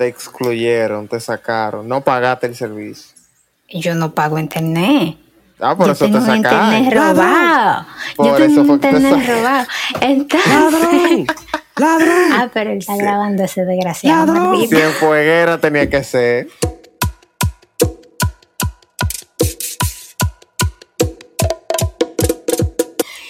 te 0.00 0.06
excluyeron, 0.06 1.08
te 1.08 1.20
sacaron, 1.20 1.86
no 1.86 2.02
pagaste 2.02 2.46
el 2.46 2.56
servicio. 2.56 3.14
Yo 3.68 3.94
no 3.94 4.14
pago 4.14 4.38
internet. 4.38 5.18
Ah, 5.60 5.76
por 5.76 5.88
yo 5.88 5.92
eso 5.92 6.06
te 6.06 6.12
tengo 6.12 6.24
un 6.24 6.42
sacaron. 6.42 6.74
internet 6.74 6.94
robado. 6.94 7.86
Por 8.16 8.26
yo 8.26 8.36
eso 8.36 8.46
tengo 8.46 8.60
un 8.60 8.66
fue 8.66 8.80
que 8.80 8.88
te 8.88 8.96
internet 8.96 9.28
robado. 9.28 9.66
Entonces. 10.00 10.46
¡Ladrón! 10.48 11.26
¡Ladrón! 11.76 12.32
Ah, 12.32 12.50
pero 12.50 12.70
él 12.70 12.78
está 12.78 12.96
grabando 12.96 13.44
ese 13.44 13.66
desgraciado. 13.66 14.32
Ladrón. 14.32 14.68
Si 14.68 14.74
en 14.74 14.90
fueguera 14.92 15.58
tenía 15.58 15.90
que 15.90 16.02
ser. 16.02 16.48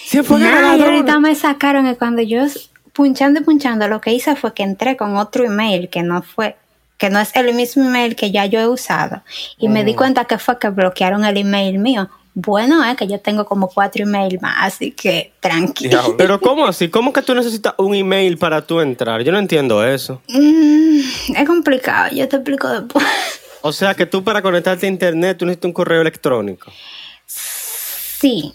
¡Se 0.05 0.23
fue 0.23 0.39
Nada, 0.39 0.77
y 0.77 0.83
ahorita 0.83 1.19
me 1.19 1.35
sacaron 1.35 1.85
y 1.87 1.95
cuando 1.95 2.21
yo 2.21 2.45
punchando 2.93 3.41
y 3.41 3.43
punchando, 3.43 3.87
lo 3.87 3.99
que 3.99 4.13
hice 4.13 4.35
fue 4.35 4.53
que 4.53 4.63
entré 4.63 4.95
con 4.95 5.17
otro 5.17 5.43
email 5.45 5.89
que 5.89 6.03
no 6.03 6.21
fue, 6.21 6.55
que 7.01 7.09
no 7.09 7.19
es 7.19 7.35
el 7.35 7.51
mismo 7.55 7.83
email 7.83 8.15
que 8.15 8.29
ya 8.29 8.45
yo 8.45 8.59
he 8.59 8.67
usado. 8.67 9.23
Y 9.57 9.69
me 9.69 9.83
di 9.83 9.95
cuenta 9.95 10.25
que 10.25 10.37
fue 10.37 10.59
que 10.59 10.69
bloquearon 10.69 11.25
el 11.25 11.35
email 11.35 11.79
mío. 11.79 12.07
Bueno, 12.35 12.85
es 12.85 12.95
que 12.95 13.07
yo 13.07 13.19
tengo 13.19 13.43
como 13.43 13.69
cuatro 13.69 14.03
emails 14.03 14.39
más, 14.39 14.53
así 14.59 14.91
que 14.91 15.33
tranquilo. 15.39 16.15
Pero 16.15 16.39
¿cómo 16.39 16.67
así? 16.67 16.89
¿Cómo 16.89 17.11
que 17.11 17.23
tú 17.23 17.33
necesitas 17.33 17.73
un 17.79 17.95
email 17.95 18.37
para 18.37 18.61
tú 18.61 18.79
entrar? 18.81 19.23
Yo 19.23 19.31
no 19.31 19.39
entiendo 19.39 19.83
eso. 19.83 20.21
Mm, 20.27 20.99
es 21.37 21.47
complicado, 21.47 22.13
yo 22.13 22.29
te 22.29 22.35
explico 22.35 22.69
después. 22.69 23.03
O 23.61 23.73
sea 23.73 23.95
que 23.95 24.05
tú 24.05 24.23
para 24.23 24.43
conectarte 24.43 24.85
a 24.85 24.89
internet 24.89 25.39
tú 25.39 25.47
necesitas 25.47 25.69
un 25.69 25.73
correo 25.73 26.01
electrónico. 26.01 26.71
Sí, 27.25 28.53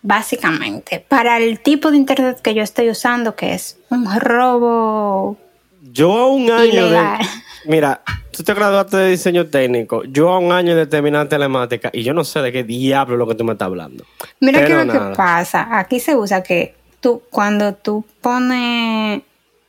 básicamente. 0.00 1.04
Para 1.06 1.36
el 1.36 1.60
tipo 1.60 1.90
de 1.90 1.98
internet 1.98 2.40
que 2.40 2.54
yo 2.54 2.62
estoy 2.62 2.88
usando, 2.88 3.36
que 3.36 3.52
es 3.52 3.76
un 3.90 4.06
robo 4.20 5.36
Yo 5.82 6.16
a 6.16 6.28
un 6.28 6.50
año 6.50 6.64
Ilegal. 6.64 7.18
de... 7.18 7.26
Mira, 7.66 8.02
tú 8.30 8.42
te 8.42 8.54
graduaste 8.54 8.96
de 8.96 9.10
diseño 9.10 9.46
técnico. 9.46 10.04
Yo 10.04 10.30
a 10.30 10.38
un 10.38 10.52
año 10.52 10.76
de 10.76 10.86
terminar 10.86 11.28
telemática 11.28 11.90
y 11.92 12.02
yo 12.02 12.14
no 12.14 12.24
sé 12.24 12.40
de 12.40 12.52
qué 12.52 12.64
diablo 12.64 13.16
lo 13.16 13.26
que 13.26 13.34
tú 13.34 13.44
me 13.44 13.52
estás 13.52 13.66
hablando. 13.66 14.04
Mira 14.40 14.60
qué 14.64 14.72
es 14.72 14.78
lo 14.78 14.84
nada. 14.84 15.10
que 15.10 15.16
pasa. 15.16 15.78
Aquí 15.78 16.00
se 16.00 16.16
usa 16.16 16.42
que 16.42 16.74
tú, 17.00 17.22
cuando 17.30 17.74
tú 17.74 18.04
pones 18.20 19.22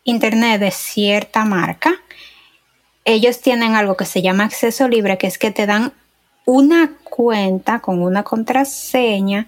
internet 0.04 0.60
de 0.60 0.72
cierta 0.72 1.46
marca, 1.46 1.94
ellos 3.06 3.40
tienen 3.40 3.76
algo 3.76 3.96
que 3.96 4.06
se 4.06 4.22
llama 4.22 4.46
acceso 4.46 4.88
libre, 4.88 5.18
que 5.18 5.28
es 5.28 5.38
que 5.38 5.52
te 5.52 5.66
dan 5.66 5.94
una 6.46 6.92
cuenta 7.04 7.80
con 7.80 8.02
una 8.02 8.24
contraseña 8.24 9.48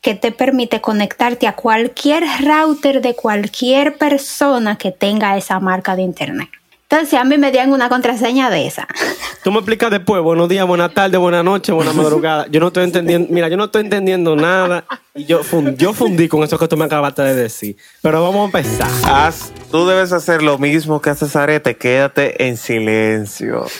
que 0.00 0.14
te 0.14 0.30
permite 0.30 0.80
conectarte 0.80 1.46
a 1.46 1.56
cualquier 1.56 2.24
router 2.40 3.02
de 3.02 3.14
cualquier 3.14 3.98
persona 3.98 4.76
que 4.76 4.92
tenga 4.92 5.36
esa 5.36 5.58
marca 5.58 5.96
de 5.96 6.02
internet. 6.02 6.48
Entonces 6.90 7.20
a 7.20 7.24
mí 7.24 7.36
me 7.36 7.50
dieron 7.52 7.74
una 7.74 7.90
contraseña 7.90 8.48
de 8.48 8.66
esa. 8.66 8.88
Tú 9.44 9.52
me 9.52 9.58
explicas 9.58 9.90
después, 9.90 10.22
buenos 10.22 10.48
días, 10.48 10.66
buenas 10.66 10.94
tardes, 10.94 11.20
buenas 11.20 11.44
noches, 11.44 11.74
buenas 11.74 11.94
madrugadas. 11.94 12.48
Yo 12.50 12.60
no 12.60 12.68
estoy 12.68 12.84
entendiendo, 12.84 13.28
mira, 13.30 13.48
yo 13.48 13.58
no 13.58 13.64
estoy 13.64 13.82
entendiendo 13.82 14.34
nada. 14.36 14.84
Y 15.14 15.26
yo, 15.26 15.44
fun- 15.44 15.76
yo 15.76 15.92
fundí 15.92 16.28
con 16.28 16.42
eso 16.44 16.58
que 16.58 16.66
tú 16.66 16.78
me 16.78 16.86
acabaste 16.86 17.20
de 17.22 17.34
decir. 17.34 17.76
Pero 18.00 18.22
vamos 18.22 18.40
a 18.42 18.44
empezar. 18.58 18.88
Haz, 19.04 19.52
tú 19.70 19.86
debes 19.86 20.12
hacer 20.12 20.42
lo 20.42 20.56
mismo 20.56 21.02
que 21.02 21.10
hace 21.10 21.26
Zarete, 21.28 21.76
quédate 21.76 22.46
en 22.46 22.56
silencio. 22.56 23.66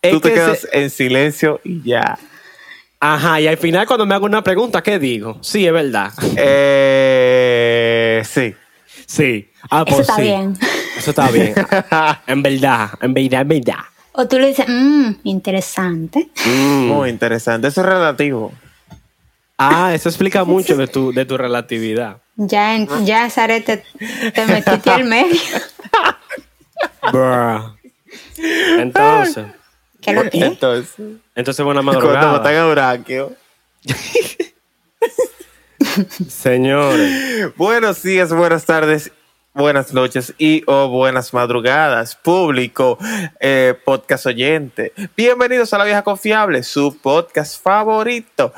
Tú 0.00 0.20
te 0.20 0.28
que 0.28 0.34
quedas 0.34 0.58
se- 0.60 0.78
en 0.82 0.90
silencio 0.90 1.60
y 1.64 1.80
ya. 1.82 2.18
Ajá, 3.00 3.40
y 3.40 3.46
al 3.46 3.56
final 3.56 3.86
cuando 3.86 4.04
me 4.04 4.14
hago 4.14 4.26
una 4.26 4.42
pregunta, 4.44 4.82
¿qué 4.82 4.98
digo? 4.98 5.38
Sí, 5.42 5.64
es 5.66 5.72
verdad. 5.72 6.12
Eh, 6.36 8.22
sí. 8.28 8.54
Sí. 9.06 9.48
Ah, 9.70 9.84
Eso 9.86 9.96
pues 9.96 10.00
está 10.00 10.16
sí. 10.16 10.22
bien. 10.22 10.58
Eso 10.96 11.10
está 11.10 11.30
bien. 11.30 11.54
en 12.26 12.42
verdad, 12.42 12.90
en 13.00 13.14
verdad, 13.14 13.40
en 13.42 13.48
verdad. 13.48 13.84
O 14.12 14.28
tú 14.28 14.38
le 14.38 14.48
dices, 14.48 14.66
mmm, 14.68 15.10
interesante. 15.24 16.28
Mm. 16.46 16.86
Muy 16.86 17.10
interesante. 17.10 17.68
Eso 17.68 17.80
es 17.80 17.86
relativo. 17.86 18.52
Ah, 19.58 19.92
eso 19.94 20.08
explica 20.08 20.44
mucho 20.44 20.76
de 20.76 20.86
tu, 20.86 21.12
de 21.12 21.24
tu 21.24 21.36
relatividad. 21.36 22.18
Ya, 22.36 22.74
en- 22.74 22.88
ya 23.06 23.30
Zarete, 23.30 23.84
te 24.34 24.46
metiste 24.46 24.90
al 24.90 25.04
medio. 25.04 25.40
Bruh. 27.12 27.76
Entonces, 28.78 29.46
¿Qué 30.00 30.12
lo 30.12 30.28
que? 30.28 30.44
Entonces, 30.44 30.94
entonces 31.34 31.64
buena 31.64 31.82
cuando 31.82 32.00
madrugada. 32.00 32.66
Horacio. 32.66 33.32
Señores. 36.28 37.54
Buenos 37.56 38.02
días, 38.02 38.32
buenas 38.32 38.64
tardes, 38.64 39.12
buenas 39.54 39.94
noches 39.94 40.34
y 40.36 40.62
o 40.66 40.88
buenas 40.88 41.32
madrugadas, 41.32 42.16
público, 42.16 42.98
eh, 43.40 43.74
podcast 43.84 44.26
oyente. 44.26 44.92
Bienvenidos 45.16 45.72
a 45.72 45.78
La 45.78 45.84
Vieja 45.84 46.02
Confiable, 46.02 46.62
su 46.64 46.98
podcast 46.98 47.62
favorito. 47.62 48.52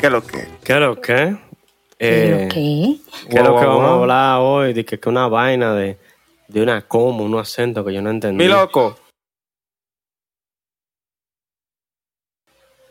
¿Qué 0.00 0.06
es 0.06 0.12
lo 0.12 0.24
que? 0.24 0.48
¿Qué 0.62 0.72
es 0.74 0.80
lo 0.80 1.00
que? 1.00 1.06
¿Qué 1.06 1.16
es 1.24 1.36
Eh, 1.98 2.42
lo 2.42 2.48
que? 2.48 2.96
¿Qué 3.30 3.36
es 3.36 3.42
lo 3.44 3.50
Guau, 3.52 3.60
que 3.60 3.66
vamos 3.66 3.84
a 3.84 3.94
hablar 3.94 4.38
hoy? 4.40 4.72
De 4.72 4.84
que, 4.84 5.00
que 5.00 5.08
una 5.08 5.26
vaina 5.26 5.74
de, 5.74 5.98
de 6.48 6.62
una 6.62 6.82
coma, 6.82 7.22
un 7.22 7.36
acento 7.38 7.84
que 7.84 7.92
yo 7.92 8.00
no 8.00 8.10
entendí. 8.10 8.44
Mi 8.44 8.50
loco. 8.50 8.98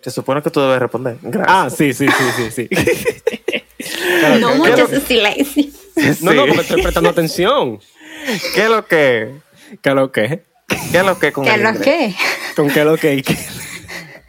Se 0.01 0.11
supone 0.11 0.41
que 0.43 0.51
tú 0.51 0.59
debes 0.59 0.79
responder. 0.79 1.17
Gracias. 1.21 1.47
Ah, 1.49 1.69
sí, 1.69 1.93
sí, 1.93 2.07
sí, 2.07 2.49
sí, 2.51 2.51
sí. 2.51 2.69
No 4.39 4.49
¿qué 4.49 4.55
mucho 4.57 4.85
es 4.85 5.84
No, 6.21 6.33
no, 6.33 6.45
porque 6.47 6.61
estoy 6.61 6.81
prestando 6.81 7.09
atención. 7.09 7.79
¿Qué 8.53 8.63
es 8.63 8.69
lo 8.69 8.85
que? 8.85 9.31
¿Qué 9.81 9.89
es 9.89 9.95
lo 9.95 10.11
que? 10.11 10.41
¿Qué 10.91 10.97
es 10.97 11.05
lo 11.05 11.17
que 11.19 11.31
con 11.31 11.45
¿Qué 11.45 11.53
el 11.53 11.63
lo 11.63 11.69
inglés? 11.69 11.85
que? 11.85 12.15
¿Con 12.55 12.69
qué 12.69 12.79
es 12.81 12.85
lo 12.85 12.97
que? 12.97 13.21
¿Qué, 13.21 13.37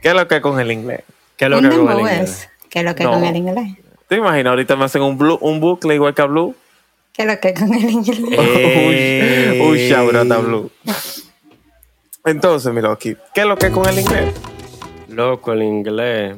¿Qué 0.03 0.09
es 0.09 0.15
lo 0.15 0.29
que 0.29 0.41
con 0.41 0.61
el 0.61 0.71
inglés? 0.73 1.01
qué 1.37 1.47
es 1.47 1.51
lo 1.51 1.61
que 1.61 1.69
con 1.77 1.91
el 1.91 1.99
inglés? 2.01 2.49
¿Qué 2.71 2.79
es 2.81 2.85
lo 2.85 2.95
que 2.95 3.05
No. 3.05 3.11
con 3.13 3.25
el 3.25 3.37
inglés? 3.37 3.75
¿Te 4.09 4.17
imaginas? 4.17 4.51
Ahorita 4.51 4.77
me 4.77 4.85
hacen 4.85 5.03
un, 5.03 5.19
blue, 5.19 5.39
un 5.41 5.61
bucle 5.61 5.95
igual 5.95 6.15
que 6.15 6.23
a 6.23 6.27
Blue. 6.27 6.55
¿Qué 7.13 7.23
es 7.23 7.29
lo 7.29 7.41
que 7.41 7.55
con 7.55 7.73
el 7.75 7.91
inglés? 7.91 8.21
Eh. 8.39 9.89
shout 9.89 10.15
out 10.15 10.31
a 10.31 10.39
Blue. 10.39 10.71
Entonces, 12.25 12.73
mi 12.73 12.81
Loki, 12.81 13.17
¿qué 13.35 13.41
es 13.43 13.47
lo 13.47 13.57
que 13.57 13.71
con 13.71 13.89
el 13.89 13.99
inglés? 13.99 14.35
Loco, 15.09 15.53
el 15.53 15.63
inglés 15.63 16.37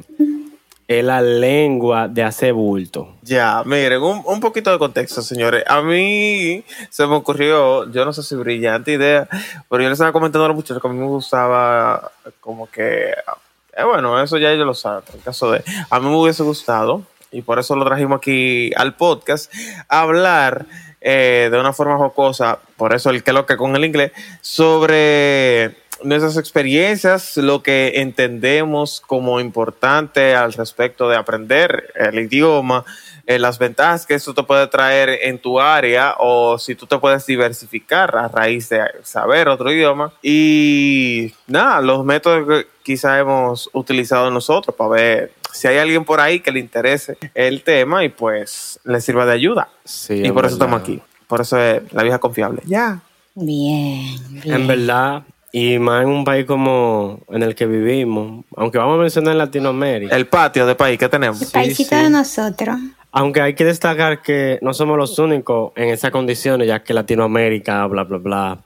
es 0.89 1.03
la 1.05 1.21
lengua 1.21 2.07
de 2.07 2.23
hacer 2.23 2.51
bulto. 2.51 3.17
Ya, 3.21 3.61
miren, 3.63 4.01
un, 4.01 4.23
un 4.25 4.39
poquito 4.39 4.71
de 4.71 4.79
contexto, 4.79 5.21
señores. 5.21 5.63
A 5.67 5.83
mí 5.83 6.63
se 6.89 7.05
me 7.05 7.13
ocurrió, 7.13 7.89
yo 7.91 8.05
no 8.05 8.11
sé 8.11 8.23
si 8.23 8.33
brillante 8.33 8.93
idea, 8.93 9.27
pero 9.69 9.83
yo 9.83 9.89
les 9.89 9.97
estaba 9.97 10.11
comentando 10.11 10.45
a 10.45 10.47
los 10.47 10.57
muchachos 10.57 10.81
que 10.81 10.87
a 10.87 10.91
mí 10.91 10.97
me 10.97 11.05
gustaba 11.05 12.11
como 12.39 12.67
que, 12.71 13.11
eh, 13.11 13.83
bueno, 13.85 14.19
eso 14.19 14.39
ya 14.39 14.51
ellos 14.51 14.65
lo 14.65 14.73
saben, 14.73 15.03
en 15.13 15.19
caso 15.19 15.51
de, 15.51 15.63
a 15.91 15.99
mí 15.99 16.09
me 16.09 16.15
hubiese 16.15 16.41
gustado, 16.41 17.03
y 17.31 17.43
por 17.43 17.59
eso 17.59 17.75
lo 17.75 17.85
trajimos 17.85 18.17
aquí 18.17 18.71
al 18.75 18.95
podcast, 18.95 19.53
hablar 19.87 20.65
eh, 21.01 21.49
de 21.51 21.59
una 21.59 21.71
forma 21.71 21.97
jocosa, 21.97 22.57
por 22.77 22.95
eso 22.95 23.11
el 23.11 23.23
que 23.23 23.31
lo 23.31 23.45
que 23.45 23.57
con 23.57 23.75
el 23.75 23.85
inglés, 23.85 24.11
sobre 24.41 25.75
nuestras 26.03 26.37
experiencias, 26.37 27.37
lo 27.37 27.63
que 27.63 27.93
entendemos 27.95 29.01
como 29.05 29.39
importante 29.39 30.35
al 30.35 30.53
respecto 30.53 31.09
de 31.09 31.17
aprender 31.17 31.91
el 31.95 32.19
idioma, 32.19 32.85
eh, 33.25 33.37
las 33.37 33.59
ventajas 33.59 34.05
que 34.05 34.15
eso 34.15 34.33
te 34.33 34.43
puede 34.43 34.65
traer 34.67 35.09
en 35.21 35.37
tu 35.37 35.59
área 35.59 36.15
o 36.17 36.57
si 36.57 36.73
tú 36.75 36.87
te 36.87 36.97
puedes 36.97 37.25
diversificar 37.25 38.15
a 38.15 38.27
raíz 38.27 38.69
de 38.69 38.81
saber 39.03 39.47
otro 39.49 39.71
idioma. 39.71 40.13
Y 40.23 41.33
nada, 41.45 41.81
los 41.81 42.03
métodos 42.03 42.47
que 42.47 42.67
quizá 42.81 43.19
hemos 43.19 43.69
utilizado 43.73 44.31
nosotros 44.31 44.75
para 44.75 44.89
ver 44.89 45.33
si 45.53 45.67
hay 45.67 45.77
alguien 45.77 46.05
por 46.05 46.19
ahí 46.19 46.39
que 46.39 46.51
le 46.51 46.59
interese 46.59 47.17
el 47.35 47.61
tema 47.63 48.03
y 48.03 48.09
pues 48.09 48.79
le 48.83 48.99
sirva 49.01 49.25
de 49.25 49.33
ayuda. 49.33 49.69
Sí, 49.83 50.15
y 50.25 50.31
por 50.31 50.45
eso 50.45 50.57
verdad. 50.57 50.77
estamos 50.77 50.81
aquí. 50.81 51.01
Por 51.27 51.41
eso 51.41 51.59
es 51.59 51.93
la 51.93 52.01
vieja 52.01 52.17
confiable. 52.17 52.63
Ya. 52.65 53.01
Bien, 53.35 54.17
bien. 54.29 54.55
En 54.55 54.67
verdad, 54.67 55.23
y 55.51 55.79
más 55.79 56.03
en 56.03 56.09
un 56.09 56.23
país 56.23 56.45
como 56.45 57.19
en 57.29 57.43
el 57.43 57.55
que 57.55 57.65
vivimos, 57.65 58.45
aunque 58.55 58.77
vamos 58.77 58.97
a 58.97 59.01
mencionar 59.01 59.35
Latinoamérica, 59.35 60.15
El 60.15 60.27
patio 60.27 60.65
de 60.65 60.75
país 60.75 60.99
que 60.99 61.09
tenemos. 61.09 61.41
El 61.41 61.47
paisito 61.49 61.95
sí. 61.95 62.03
de 62.03 62.09
nosotros. 62.09 62.77
aunque 63.11 63.41
hay 63.41 63.55
que 63.55 63.65
destacar 63.65 64.21
que 64.21 64.59
no 64.61 64.73
somos 64.73 64.97
los 64.97 65.17
únicos 65.17 65.71
en 65.75 65.89
esas 65.89 66.11
condiciones, 66.11 66.67
ya 66.67 66.83
que 66.83 66.93
Latinoamérica, 66.93 67.85
bla, 67.87 68.03
bla, 68.03 68.17
bla, 68.17 68.59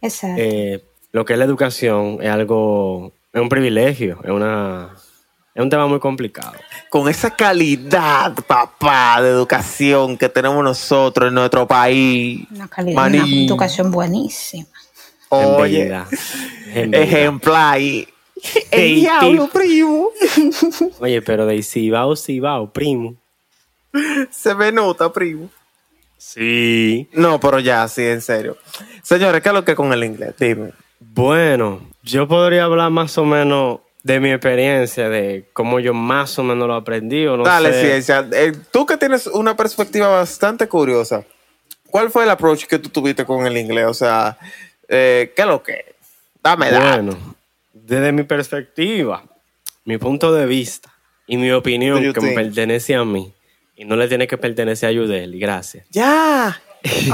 Exacto. 0.00 0.40
eh, 0.40 0.84
lo 1.12 1.24
que 1.24 1.32
es 1.32 1.38
la 1.38 1.44
educación 1.44 2.18
es 2.20 2.30
algo, 2.30 3.12
es 3.32 3.40
un 3.40 3.48
privilegio, 3.48 4.20
es 4.22 4.30
una, 4.30 4.90
es 5.54 5.62
un 5.62 5.70
tema 5.70 5.88
muy 5.88 5.98
complicado. 5.98 6.52
Con 6.88 7.08
esa 7.08 7.30
calidad, 7.30 8.32
papá, 8.46 9.20
de 9.20 9.30
educación 9.30 10.16
que 10.16 10.28
tenemos 10.28 10.62
nosotros 10.62 11.28
en 11.28 11.34
nuestro 11.34 11.66
país. 11.66 12.46
una 12.52 12.68
calidad, 12.68 12.94
maní. 12.94 13.18
una 13.18 13.46
educación 13.46 13.90
buenísima. 13.90 14.68
Oye, 15.30 15.92
En 16.74 16.94
ejemplar. 16.94 17.80
y- 17.80 18.08
El 18.70 18.94
diablo, 18.96 19.48
primo. 19.52 20.10
Oye, 21.00 21.20
pero 21.22 21.44
de 21.46 21.62
Cibao, 21.62 22.14
Cibao, 22.16 22.72
primo. 22.72 23.14
Se 24.30 24.54
me 24.54 24.70
nota, 24.70 25.12
primo. 25.12 25.50
Sí. 26.16 27.08
No, 27.12 27.40
pero 27.40 27.58
ya, 27.60 27.86
sí, 27.88 28.02
en 28.04 28.20
serio. 28.20 28.56
Señores, 29.02 29.42
¿qué 29.42 29.48
es 29.48 29.54
lo 29.54 29.64
que 29.64 29.74
con 29.74 29.92
el 29.92 30.04
inglés? 30.04 30.34
Dime. 30.38 30.72
Bueno, 31.00 31.80
yo 32.02 32.26
podría 32.28 32.64
hablar 32.64 32.90
más 32.90 33.16
o 33.18 33.24
menos 33.24 33.80
de 34.02 34.20
mi 34.20 34.30
experiencia, 34.30 35.08
de 35.08 35.46
cómo 35.52 35.80
yo 35.80 35.92
más 35.94 36.38
o 36.38 36.42
menos 36.42 36.66
lo 36.68 36.74
aprendí 36.74 37.26
o 37.26 37.36
no 37.36 37.44
Dale, 37.44 37.72
sé. 37.72 37.82
ciencia. 37.86 38.28
Eh, 38.32 38.52
tú 38.70 38.86
que 38.86 38.96
tienes 38.96 39.26
una 39.26 39.56
perspectiva 39.56 40.08
bastante 40.08 40.66
curiosa, 40.68 41.24
¿cuál 41.90 42.10
fue 42.10 42.24
el 42.24 42.30
approach 42.30 42.64
que 42.66 42.78
tú 42.78 42.88
tuviste 42.88 43.24
con 43.24 43.46
el 43.46 43.56
inglés? 43.56 43.86
O 43.86 43.94
sea, 43.94 44.38
eh, 44.88 45.32
¿qué 45.36 45.42
es 45.42 45.48
lo 45.48 45.62
que? 45.62 45.94
Dame. 46.42 46.70
Bueno, 46.70 47.36
desde 47.72 48.12
mi 48.12 48.22
perspectiva, 48.22 49.22
mi 49.84 49.98
punto 49.98 50.32
de 50.32 50.46
vista 50.46 50.92
y 51.26 51.36
mi 51.36 51.50
opinión 51.50 52.12
que 52.12 52.20
me 52.20 52.32
pertenece 52.32 52.94
a 52.94 53.04
mí 53.04 53.32
y 53.76 53.84
no 53.84 53.96
le 53.96 54.08
tiene 54.08 54.26
que 54.26 54.38
pertenecer 54.38 54.88
a 54.88 54.92
Yudeli, 54.92 55.38
gracias. 55.38 55.86
Ya. 55.90 56.60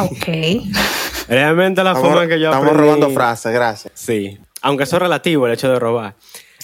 Ok. 0.00 0.26
Realmente 1.28 1.82
la 1.82 1.90
Estamos, 1.92 2.08
forma 2.08 2.22
en 2.24 2.28
que 2.28 2.38
yo 2.40 2.46
estamos 2.48 2.68
aprendí... 2.68 2.84
robando 2.86 3.10
frases, 3.10 3.52
gracias. 3.52 3.92
Sí, 3.94 4.38
aunque 4.62 4.84
eso 4.84 4.96
es 4.96 5.02
relativo, 5.02 5.46
el 5.46 5.54
hecho 5.54 5.70
de 5.70 5.78
robar. 5.78 6.14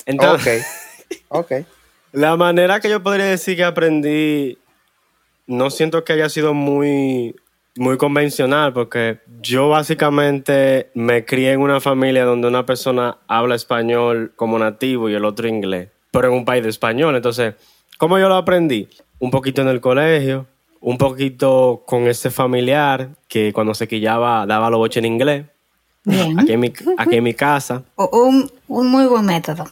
Entonces, 0.06 0.64
Ok. 1.28 1.50
Ok. 1.60 1.66
la 2.12 2.36
manera 2.36 2.78
que 2.80 2.88
yo 2.88 3.02
podría 3.02 3.24
decir 3.26 3.56
que 3.56 3.64
aprendí, 3.64 4.58
no 5.46 5.70
siento 5.70 6.04
que 6.04 6.12
haya 6.12 6.28
sido 6.28 6.54
muy, 6.54 7.34
muy 7.80 7.96
convencional, 7.96 8.74
porque 8.74 9.20
yo 9.40 9.70
básicamente 9.70 10.90
me 10.92 11.24
crié 11.24 11.52
en 11.52 11.60
una 11.60 11.80
familia 11.80 12.26
donde 12.26 12.46
una 12.46 12.66
persona 12.66 13.16
habla 13.26 13.54
español 13.54 14.34
como 14.36 14.58
nativo 14.58 15.08
y 15.08 15.14
el 15.14 15.24
otro 15.24 15.48
inglés, 15.48 15.88
pero 16.10 16.28
en 16.28 16.34
un 16.34 16.44
país 16.44 16.62
de 16.62 16.68
español. 16.68 17.16
Entonces, 17.16 17.54
¿cómo 17.96 18.18
yo 18.18 18.28
lo 18.28 18.34
aprendí? 18.34 18.86
Un 19.18 19.30
poquito 19.30 19.62
en 19.62 19.68
el 19.68 19.80
colegio, 19.80 20.46
un 20.80 20.98
poquito 20.98 21.82
con 21.86 22.06
ese 22.06 22.30
familiar 22.30 23.12
que 23.28 23.50
cuando 23.54 23.72
se 23.72 23.88
quillaba 23.88 24.44
daba 24.44 24.68
los 24.68 24.76
boches 24.76 25.02
en 25.02 25.10
inglés, 25.10 25.46
Bien. 26.04 26.38
aquí 26.38 26.52
en 26.52 26.60
mi, 26.60 26.72
aquí 26.98 27.16
en 27.16 27.24
mi 27.24 27.32
casa. 27.32 27.82
Un, 27.96 28.50
un 28.68 28.88
muy 28.88 29.06
buen 29.06 29.24
método. 29.24 29.64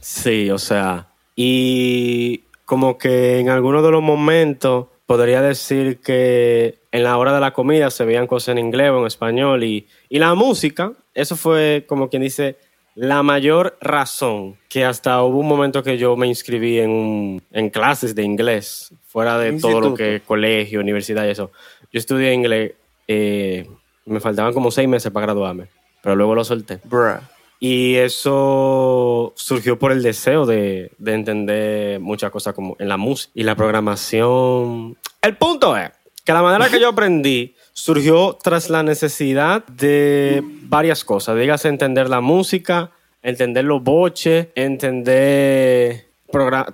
Sí, 0.00 0.50
o 0.50 0.56
sea, 0.58 1.08
y 1.36 2.38
como 2.64 2.96
que 2.96 3.38
en 3.38 3.50
algunos 3.50 3.82
de 3.82 3.90
los 3.90 4.02
momentos 4.02 4.86
podría 5.06 5.42
decir 5.42 6.00
que 6.00 6.78
en 6.92 7.04
la 7.04 7.16
hora 7.18 7.34
de 7.34 7.40
la 7.40 7.52
comida 7.52 7.90
se 7.90 8.04
veían 8.04 8.26
cosas 8.26 8.48
en 8.52 8.58
inglés 8.58 8.90
o 8.90 9.00
en 9.00 9.06
español 9.06 9.64
y, 9.64 9.86
y 10.08 10.18
la 10.18 10.34
música, 10.34 10.92
eso 11.14 11.36
fue 11.36 11.84
como 11.88 12.08
quien 12.08 12.22
dice 12.22 12.56
la 12.94 13.22
mayor 13.24 13.76
razón 13.80 14.56
que 14.68 14.84
hasta 14.84 15.20
hubo 15.22 15.38
un 15.38 15.48
momento 15.48 15.82
que 15.82 15.98
yo 15.98 16.16
me 16.16 16.26
inscribí 16.28 16.78
en, 16.78 16.90
un- 16.90 17.42
en 17.50 17.68
clases 17.70 18.14
de 18.14 18.22
inglés, 18.22 18.94
fuera 19.06 19.36
de 19.38 19.50
todo 19.60 19.80
lo 19.80 19.94
que 19.96 20.22
colegio, 20.24 20.80
universidad 20.80 21.26
y 21.26 21.30
eso. 21.30 21.50
Yo 21.92 21.98
estudié 21.98 22.32
inglés, 22.32 22.72
eh, 23.08 23.66
me 24.06 24.20
faltaban 24.20 24.52
como 24.54 24.70
seis 24.70 24.88
meses 24.88 25.10
para 25.12 25.26
graduarme, 25.26 25.66
pero 26.02 26.14
luego 26.16 26.34
lo 26.36 26.44
solté. 26.44 26.78
Bruh. 26.84 27.18
Y 27.66 27.96
eso 27.96 29.32
surgió 29.36 29.78
por 29.78 29.90
el 29.90 30.02
deseo 30.02 30.44
de, 30.44 30.92
de 30.98 31.14
entender 31.14 31.98
muchas 31.98 32.30
cosas 32.30 32.52
como 32.52 32.76
en 32.78 32.90
la 32.90 32.98
música 32.98 33.32
y 33.34 33.42
la 33.42 33.56
programación. 33.56 34.98
El 35.22 35.36
punto 35.38 35.74
es 35.74 35.90
que 36.26 36.34
la 36.34 36.42
manera 36.42 36.68
que 36.68 36.78
yo 36.78 36.90
aprendí 36.90 37.54
surgió 37.72 38.36
tras 38.42 38.68
la 38.68 38.82
necesidad 38.82 39.64
de 39.64 40.42
varias 40.64 41.06
cosas. 41.06 41.38
Dígase 41.38 41.68
entender 41.68 42.10
la 42.10 42.20
música, 42.20 42.90
entender 43.22 43.64
los 43.64 43.82
boches, 43.82 44.48
entender 44.54 46.04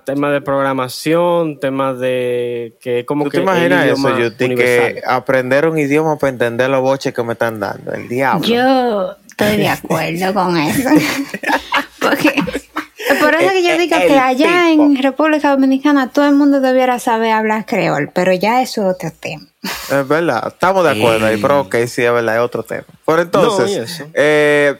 temas 0.05 0.31
de 0.33 0.41
programación, 0.41 1.59
temas 1.59 1.99
de 1.99 2.73
que 2.81 3.05
como 3.05 3.25
¿Tú 3.25 3.29
que 3.29 3.37
te 3.37 3.43
imaginas 3.43 3.85
eso, 3.85 4.07
universal. 4.07 4.55
Que 4.57 5.01
aprender 5.05 5.67
un 5.67 5.77
idioma 5.77 6.17
para 6.17 6.31
entender 6.31 6.69
los 6.69 6.81
boches 6.81 7.13
que 7.13 7.23
me 7.23 7.33
están 7.33 7.59
dando. 7.59 7.93
El 7.93 8.07
diablo. 8.07 8.45
Yo 8.45 9.15
estoy 9.41 9.57
de 9.57 9.69
acuerdo 9.69 10.33
con 10.33 10.57
eso. 10.57 10.89
Porque 11.99 12.33
por 13.19 13.35
eso 13.35 13.49
que 13.51 13.63
yo 13.63 13.77
digo 13.77 13.95
El 13.95 14.07
que 14.07 14.17
allá 14.19 14.67
tipo. 14.69 14.83
en 14.83 14.95
República 15.01 15.51
Dominicana 15.51 16.09
todo 16.11 16.25
el 16.27 16.35
mundo 16.35 16.61
debiera 16.61 16.97
saber 16.99 17.31
hablar 17.31 17.65
creol, 17.65 18.09
pero 18.13 18.33
ya 18.33 18.61
eso 18.61 18.81
es 18.87 18.95
otro 18.95 19.11
tema. 19.11 19.45
Es 19.91 20.07
verdad, 20.07 20.47
estamos 20.47 20.83
de 20.83 20.91
acuerdo 20.91 21.25
ahí, 21.27 21.37
pero 21.37 21.61
ok, 21.61 21.75
sí, 21.87 22.03
es 22.03 22.11
verdad, 22.11 22.35
es 22.37 22.41
otro 22.41 22.63
tema. 22.63 22.85
Por 23.05 23.19
entonces, 23.19 23.77
eso. 23.91 24.07
eh, 24.13 24.75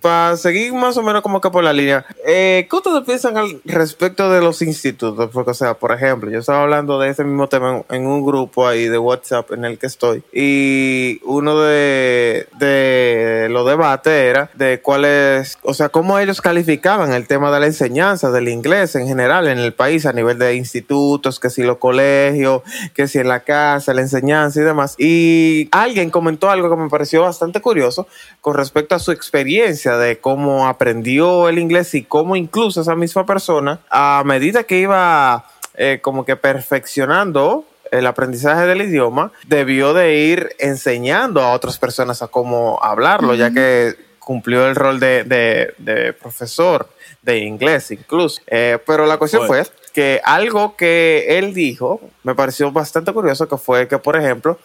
para 0.00 0.36
seguir 0.36 0.72
más 0.72 0.96
o 0.96 1.02
menos 1.02 1.22
como 1.22 1.40
que 1.40 1.50
por 1.50 1.64
la 1.64 1.72
línea, 1.72 2.04
eh, 2.26 2.66
¿qué 2.70 2.76
ustedes 2.76 3.02
piensan 3.04 3.36
al 3.36 3.60
respecto 3.64 4.30
de 4.30 4.40
los 4.40 4.62
institutos? 4.62 5.30
Porque, 5.32 5.50
o 5.50 5.54
sea, 5.54 5.74
por 5.74 5.92
ejemplo, 5.92 6.30
yo 6.30 6.38
estaba 6.38 6.62
hablando 6.62 6.98
de 6.98 7.10
ese 7.10 7.24
mismo 7.24 7.48
tema 7.48 7.82
en, 7.88 7.96
en 7.96 8.06
un 8.06 8.24
grupo 8.24 8.66
ahí 8.66 8.88
de 8.88 8.98
WhatsApp 8.98 9.52
en 9.52 9.64
el 9.64 9.78
que 9.78 9.86
estoy, 9.86 10.22
y 10.32 11.20
uno 11.24 11.60
de, 11.60 12.46
de 12.58 13.48
los 13.50 13.66
debates 13.66 14.12
era 14.12 14.50
de 14.54 14.80
cuáles, 14.80 15.58
o 15.62 15.74
sea, 15.74 15.88
cómo 15.88 16.18
ellos 16.18 16.40
calificaban 16.40 17.12
el 17.12 17.26
tema 17.26 17.50
de 17.50 17.60
la 17.60 17.66
enseñanza 17.66 18.30
del 18.30 18.48
inglés 18.48 18.94
en 18.94 19.06
general 19.06 19.48
en 19.48 19.58
el 19.58 19.72
país 19.72 20.06
a 20.06 20.12
nivel 20.12 20.38
de 20.38 20.54
institutos, 20.54 21.40
que 21.40 21.50
si 21.50 21.62
los 21.62 21.78
colegios, 21.78 22.62
que 22.94 23.08
si 23.08 23.18
en 23.18 23.28
la 23.28 23.40
casa, 23.40 23.94
la 23.94 24.02
enseñanza 24.02 24.60
y 24.60 24.64
demás. 24.64 24.94
Y 24.98 25.68
alguien 25.72 26.10
comentó 26.10 26.50
algo 26.50 26.70
que 26.70 26.76
me 26.76 26.88
pareció 26.88 27.22
bastante 27.22 27.60
curioso 27.60 28.06
con 28.40 28.54
respecto 28.54 28.94
a 28.94 28.98
su 28.98 29.12
experiencia 29.12 29.95
de 29.98 30.18
cómo 30.18 30.66
aprendió 30.68 31.48
el 31.48 31.58
inglés 31.58 31.94
y 31.94 32.02
cómo 32.04 32.36
incluso 32.36 32.80
esa 32.80 32.94
misma 32.94 33.26
persona, 33.26 33.80
a 33.90 34.22
medida 34.24 34.64
que 34.64 34.78
iba 34.78 35.44
eh, 35.74 36.00
como 36.02 36.24
que 36.24 36.36
perfeccionando 36.36 37.64
el 37.92 38.06
aprendizaje 38.06 38.66
del 38.66 38.82
idioma, 38.82 39.32
debió 39.46 39.94
de 39.94 40.14
ir 40.16 40.56
enseñando 40.58 41.40
a 41.42 41.52
otras 41.52 41.78
personas 41.78 42.22
a 42.22 42.28
cómo 42.28 42.78
hablarlo, 42.82 43.34
ya 43.34 43.50
que 43.52 43.94
cumplió 44.18 44.66
el 44.66 44.74
rol 44.74 44.98
de, 44.98 45.22
de- 45.24 45.74
de 45.78 46.12
profesor 46.12 46.88
de 47.22 47.38
inglés 47.38 47.90
incluso. 47.92 48.40
Eh, 48.48 48.78
pero 48.86 49.06
la 49.06 49.18
cuestión 49.18 49.46
Fue. 49.46 49.64
fue 49.64 49.72
que 49.92 50.20
algo 50.24 50.76
que 50.76 51.38
él 51.38 51.54
dijo 51.54 52.00
me 52.24 52.34
pareció 52.34 52.70
bastante 52.72 53.12
curioso, 53.12 53.48
que 53.48 53.56
fue 53.56 53.86
que, 53.88 53.98
por 53.98 54.16
ejemplo, 54.16 54.58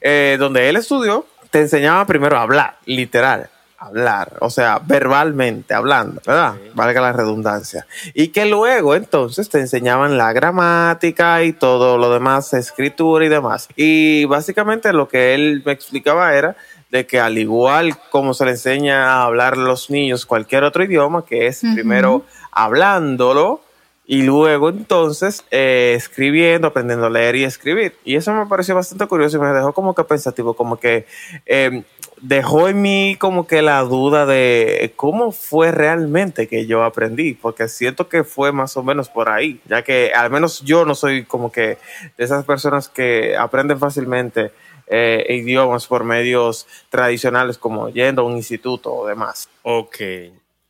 eh, 0.00 0.36
donde 0.38 0.68
él 0.68 0.76
estudió, 0.76 1.26
te 1.50 1.60
enseñaba 1.60 2.04
primero 2.06 2.36
a 2.36 2.42
hablar, 2.42 2.76
literal. 2.84 3.48
Hablar, 3.86 4.38
o 4.40 4.48
sea, 4.48 4.80
verbalmente, 4.82 5.74
hablando, 5.74 6.22
¿verdad? 6.26 6.54
Valga 6.74 7.00
la 7.02 7.12
redundancia. 7.12 7.86
Y 8.14 8.28
que 8.28 8.46
luego 8.46 8.94
entonces 8.94 9.50
te 9.50 9.60
enseñaban 9.60 10.16
la 10.16 10.32
gramática 10.32 11.42
y 11.42 11.52
todo 11.52 11.98
lo 11.98 12.10
demás, 12.10 12.54
escritura 12.54 13.26
y 13.26 13.28
demás. 13.28 13.68
Y 13.76 14.24
básicamente 14.24 14.92
lo 14.94 15.06
que 15.06 15.34
él 15.34 15.62
me 15.66 15.72
explicaba 15.72 16.34
era 16.34 16.56
de 16.90 17.06
que 17.06 17.20
al 17.20 17.36
igual 17.36 17.98
como 18.10 18.32
se 18.34 18.44
le 18.44 18.52
enseña 18.52 19.12
a 19.12 19.24
hablar 19.24 19.54
a 19.54 19.56
los 19.56 19.90
niños 19.90 20.24
cualquier 20.24 20.64
otro 20.64 20.84
idioma, 20.84 21.24
que 21.26 21.46
es 21.46 21.60
primero 21.74 22.24
hablándolo 22.52 23.63
y 24.06 24.22
luego 24.22 24.68
entonces 24.68 25.44
eh, 25.50 25.94
escribiendo, 25.96 26.68
aprendiendo 26.68 27.06
a 27.06 27.10
leer 27.10 27.36
y 27.36 27.44
escribir. 27.44 27.96
Y 28.04 28.16
eso 28.16 28.34
me 28.34 28.46
pareció 28.46 28.74
bastante 28.74 29.06
curioso 29.06 29.38
y 29.38 29.40
me 29.40 29.48
dejó 29.48 29.72
como 29.72 29.94
que 29.94 30.04
pensativo, 30.04 30.54
como 30.54 30.78
que 30.78 31.06
eh, 31.46 31.84
dejó 32.20 32.68
en 32.68 32.82
mí 32.82 33.16
como 33.18 33.46
que 33.46 33.62
la 33.62 33.80
duda 33.82 34.26
de 34.26 34.92
cómo 34.96 35.32
fue 35.32 35.72
realmente 35.72 36.48
que 36.48 36.66
yo 36.66 36.84
aprendí, 36.84 37.34
porque 37.34 37.68
siento 37.68 38.08
que 38.08 38.24
fue 38.24 38.52
más 38.52 38.76
o 38.76 38.82
menos 38.82 39.08
por 39.08 39.28
ahí, 39.28 39.60
ya 39.66 39.82
que 39.82 40.12
al 40.14 40.30
menos 40.30 40.60
yo 40.62 40.84
no 40.84 40.94
soy 40.94 41.24
como 41.24 41.50
que 41.50 41.78
de 42.16 42.24
esas 42.24 42.44
personas 42.44 42.88
que 42.88 43.36
aprenden 43.36 43.78
fácilmente 43.78 44.52
eh, 44.86 45.24
idiomas 45.30 45.86
por 45.86 46.04
medios 46.04 46.66
tradicionales 46.90 47.56
como 47.56 47.88
yendo 47.88 48.22
a 48.22 48.26
un 48.26 48.36
instituto 48.36 48.92
o 48.92 49.06
demás. 49.06 49.48
Ok, 49.62 49.96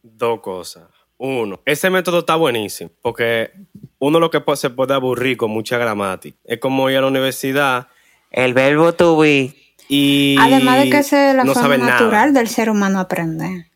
dos 0.03 0.41
cosas. 0.41 1.04
Uno, 1.27 1.61
ese 1.65 1.89
método 1.89 2.19
está 2.19 2.37
buenísimo 2.37 2.91
porque 3.01 3.51
uno 3.99 4.21
lo 4.21 4.31
que 4.31 4.43
se 4.57 4.69
puede 4.69 4.93
aburrir 4.93 5.39
con 5.39 5.51
mucha 5.51 5.79
gramática. 5.79 6.37
Es 6.45 6.59
como 6.59 6.91
ir 6.91 6.99
a 6.99 7.01
la 7.01 7.07
universidad 7.07 7.89
El 8.31 8.53
verbo 8.53 8.93
to 8.93 9.17
be. 9.17 9.55
y 9.89 10.37
Además 10.39 10.83
de 10.85 10.91
que 10.91 10.99
es 10.99 11.13
la 11.13 11.45
no 11.45 11.55
forma 11.55 11.79
nada. 11.79 11.93
natural 11.93 12.35
del 12.35 12.49
ser 12.49 12.69
humano 12.69 13.01
aprender. 13.01 13.67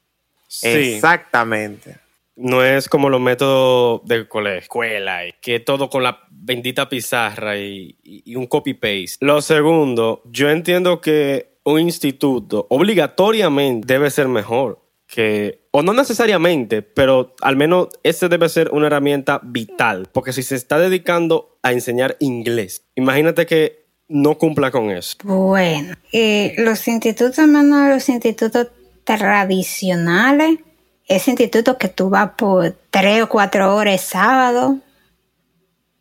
Sí, 0.46 0.94
Exactamente. 0.96 1.96
no 2.36 2.62
es 2.62 2.86
como 2.88 3.08
los 3.08 3.20
métodos 3.20 4.02
de 4.04 4.28
colegio, 4.28 4.58
escuela, 4.60 5.26
y 5.26 5.32
que 5.40 5.58
todo 5.60 5.88
con 5.88 6.02
la 6.02 6.20
bendita 6.30 6.88
pizarra 6.88 7.56
y, 7.56 7.96
y- 8.02 8.22
y 8.30 8.36
un 8.36 8.46
copy-paste. 8.46 9.16
Lo 9.20 9.40
segundo, 9.40 10.20
yo 10.26 10.50
entiendo 10.50 11.00
que 11.00 11.58
un 11.64 11.80
instituto 11.80 12.66
obligatoriamente 12.70 13.86
debe 13.92 14.10
ser 14.10 14.28
mejor 14.28 14.80
que, 15.08 15.66
o 15.70 15.82
no 15.82 15.94
necesariamente, 15.94 16.82
pero 16.82 17.34
al 17.40 17.56
menos 17.56 17.88
ese 18.02 18.28
debe 18.28 18.48
ser 18.48 18.70
una 18.72 18.86
herramienta 18.88 19.40
vital, 19.42 20.08
porque 20.12 20.34
si 20.34 20.42
se 20.42 20.54
está 20.54 20.78
dedicando 20.78 21.58
a 21.62 21.72
enseñar 21.72 22.16
inglés, 22.20 22.82
imagínate 22.94 23.46
que 23.46 23.86
no 24.06 24.36
cumpla 24.36 24.70
con 24.70 24.90
eso. 24.90 25.16
Bueno, 25.24 25.96
eh, 26.12 26.54
los 26.58 26.86
institutos, 26.88 27.38
menos 27.48 27.88
los 27.88 28.08
institutos 28.08 28.68
tradicionales, 29.04 30.58
ese 31.06 31.30
instituto 31.30 31.78
que 31.78 31.88
tú 31.88 32.10
vas 32.10 32.32
por 32.36 32.76
tres 32.90 33.22
o 33.22 33.28
cuatro 33.30 33.74
horas 33.74 34.02
sábado 34.02 34.78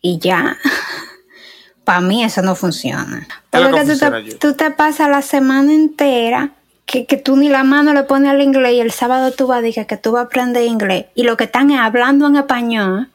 y 0.01 0.19
ya. 0.19 0.57
para 1.85 2.01
mí 2.01 2.21
eso 2.21 2.41
no 2.41 2.53
funciona. 2.53 3.25
Porque 3.49 3.85
te, 3.85 4.35
tú 4.35 4.53
te 4.53 4.71
pasas 4.71 5.09
la 5.09 5.21
semana 5.21 5.73
entera 5.73 6.51
que, 6.87 7.05
que 7.05 7.17
tú 7.17 7.35
ni 7.37 7.49
la 7.49 7.63
mano 7.63 7.93
le 7.93 8.03
pones 8.03 8.31
al 8.31 8.41
inglés 8.41 8.73
y 8.73 8.79
el 8.79 8.91
sábado 8.91 9.31
tú 9.31 9.45
vas 9.45 9.59
a 9.59 9.61
decir 9.61 9.85
que 9.85 9.97
tú 9.97 10.13
vas 10.13 10.21
a 10.23 10.25
aprender 10.25 10.63
inglés 10.63 11.05
y 11.13 11.23
lo 11.23 11.37
que 11.37 11.43
están 11.43 11.69
es 11.69 11.79
hablando 11.79 12.25
en 12.27 12.37
español 12.37 13.09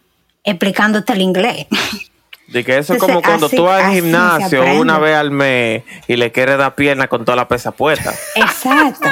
explicándote 0.44 1.12
el 1.14 1.22
inglés. 1.22 1.66
De 2.48 2.64
que 2.64 2.76
eso 2.76 2.92
es 2.92 2.96
Entonces, 3.02 3.14
como 3.16 3.22
cuando 3.22 3.46
así- 3.46 3.56
tú 3.56 3.64
vas 3.64 3.82
al 3.82 3.92
gimnasio 3.94 4.62
una 4.76 4.98
vez 4.98 5.16
al 5.16 5.30
mes 5.30 5.84
y 6.06 6.16
le 6.16 6.30
quieres 6.32 6.58
dar 6.58 6.74
pierna 6.74 7.08
con 7.08 7.24
toda 7.24 7.34
la 7.34 7.48
pesa 7.48 7.72
puesta. 7.72 8.12
Exacto. 8.34 9.08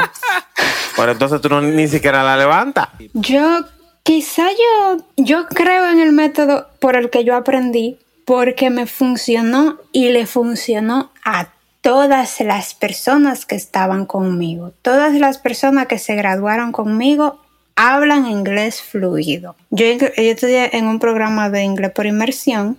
Pero 0.96 1.12
entonces 1.12 1.40
tú 1.40 1.48
no, 1.48 1.62
ni 1.62 1.88
siquiera 1.88 2.22
la 2.22 2.36
levantas. 2.36 2.88
Yo, 3.14 3.64
quizá 4.02 4.48
yo, 4.50 4.98
yo 5.16 5.46
creo 5.46 5.88
en 5.88 6.00
el 6.00 6.12
método 6.12 6.66
por 6.80 6.96
el 6.96 7.08
que 7.08 7.24
yo 7.24 7.34
aprendí 7.34 7.98
porque 8.26 8.68
me 8.68 8.86
funcionó 8.86 9.78
y 9.92 10.10
le 10.10 10.26
funcionó 10.26 11.10
a 11.24 11.48
todas 11.80 12.40
las 12.40 12.74
personas 12.74 13.46
que 13.46 13.54
estaban 13.56 14.06
conmigo. 14.06 14.72
Todas 14.82 15.14
las 15.14 15.38
personas 15.38 15.86
que 15.86 15.98
se 15.98 16.14
graduaron 16.14 16.72
conmigo 16.72 17.40
hablan 17.76 18.26
inglés 18.26 18.82
fluido. 18.82 19.56
Yo, 19.70 19.86
yo 19.86 20.06
estudié 20.16 20.76
en 20.76 20.86
un 20.86 20.98
programa 20.98 21.48
de 21.50 21.62
inglés 21.62 21.92
por 21.92 22.06
inmersión 22.06 22.78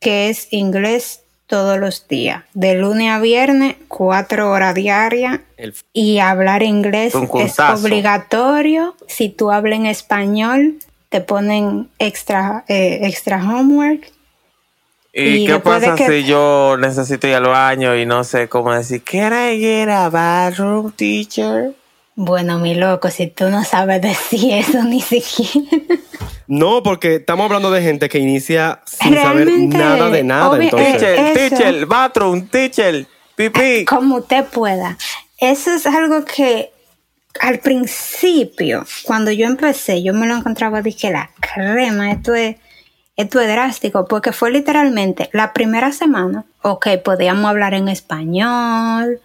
que 0.00 0.28
es 0.28 0.48
inglés 0.52 1.20
todos 1.46 1.78
los 1.78 2.08
días, 2.08 2.42
de 2.54 2.74
lunes 2.74 3.10
a 3.10 3.20
viernes, 3.20 3.76
cuatro 3.88 4.50
horas 4.50 4.74
diarias 4.74 5.40
El- 5.56 5.74
y 5.92 6.18
hablar 6.18 6.62
inglés 6.62 7.14
es 7.14 7.58
obligatorio. 7.60 8.96
Si 9.08 9.28
tú 9.28 9.50
hablas 9.52 9.78
en 9.78 9.86
español, 9.86 10.78
te 11.10 11.20
ponen 11.20 11.88
extra, 11.98 12.64
eh, 12.68 13.00
extra 13.02 13.36
homework. 13.42 14.10
¿Y, 15.16 15.22
Y 15.22 15.46
qué 15.46 15.60
pasa 15.60 15.94
que- 15.94 16.08
si 16.08 16.24
yo 16.24 16.76
necesito 16.78 17.28
ir 17.28 17.34
al 17.34 17.46
baño 17.46 17.94
y 17.96 18.04
no 18.04 18.24
sé 18.24 18.48
cómo 18.48 18.72
decir, 18.72 19.02
¿Can 19.04 19.32
I 19.32 19.58
get 19.60 19.88
a 19.88 20.08
bathroom, 20.10 20.90
teacher? 20.92 21.72
Bueno, 22.16 22.58
mi 22.58 22.74
loco, 22.74 23.10
si 23.10 23.26
tú 23.28 23.48
no 23.48 23.64
sabes 23.64 24.02
decir 24.02 24.52
eso 24.54 24.82
ni 24.84 25.00
siquiera. 25.00 25.68
No, 26.46 26.82
porque 26.82 27.16
estamos 27.16 27.46
hablando 27.46 27.70
de 27.70 27.80
gente 27.82 28.08
que 28.08 28.18
inicia 28.18 28.80
sin 28.86 29.14
saber 29.14 29.50
nada 29.50 30.10
de 30.10 30.22
nada. 30.24 30.62
entonces, 30.62 30.98
Teacher, 30.98 31.18
eso. 31.18 31.34
teacher, 31.56 31.86
bathroom, 31.86 32.46
teacher, 32.48 33.06
pipí. 33.36 33.84
Como 33.84 34.16
usted 34.16 34.44
pueda. 34.46 34.98
Eso 35.38 35.72
es 35.72 35.86
algo 35.86 36.24
que 36.24 36.70
al 37.40 37.58
principio, 37.60 38.84
cuando 39.04 39.30
yo 39.32 39.46
empecé, 39.46 40.02
yo 40.02 40.12
me 40.14 40.26
lo 40.26 40.36
encontraba, 40.36 40.82
dije, 40.82 41.10
la 41.10 41.30
crema, 41.40 42.12
esto 42.12 42.34
es, 42.34 42.56
esto 43.16 43.40
es 43.40 43.48
drástico, 43.48 44.06
porque 44.06 44.32
fue 44.32 44.50
literalmente 44.50 45.30
la 45.32 45.52
primera 45.52 45.92
semana, 45.92 46.44
ok, 46.62 46.88
podíamos 47.04 47.46
hablar 47.48 47.74
en 47.74 47.88
español, 47.88 49.20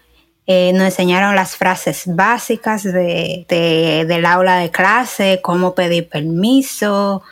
eh, 0.46 0.72
nos 0.72 0.84
enseñaron 0.84 1.34
las 1.36 1.56
frases 1.56 2.04
básicas 2.06 2.82
de, 2.82 3.46
de- 3.48 4.04
del 4.06 4.26
aula 4.26 4.56
de 4.58 4.70
clase, 4.70 5.40
cómo 5.42 5.74
pedir 5.74 6.08
permiso, 6.08 7.22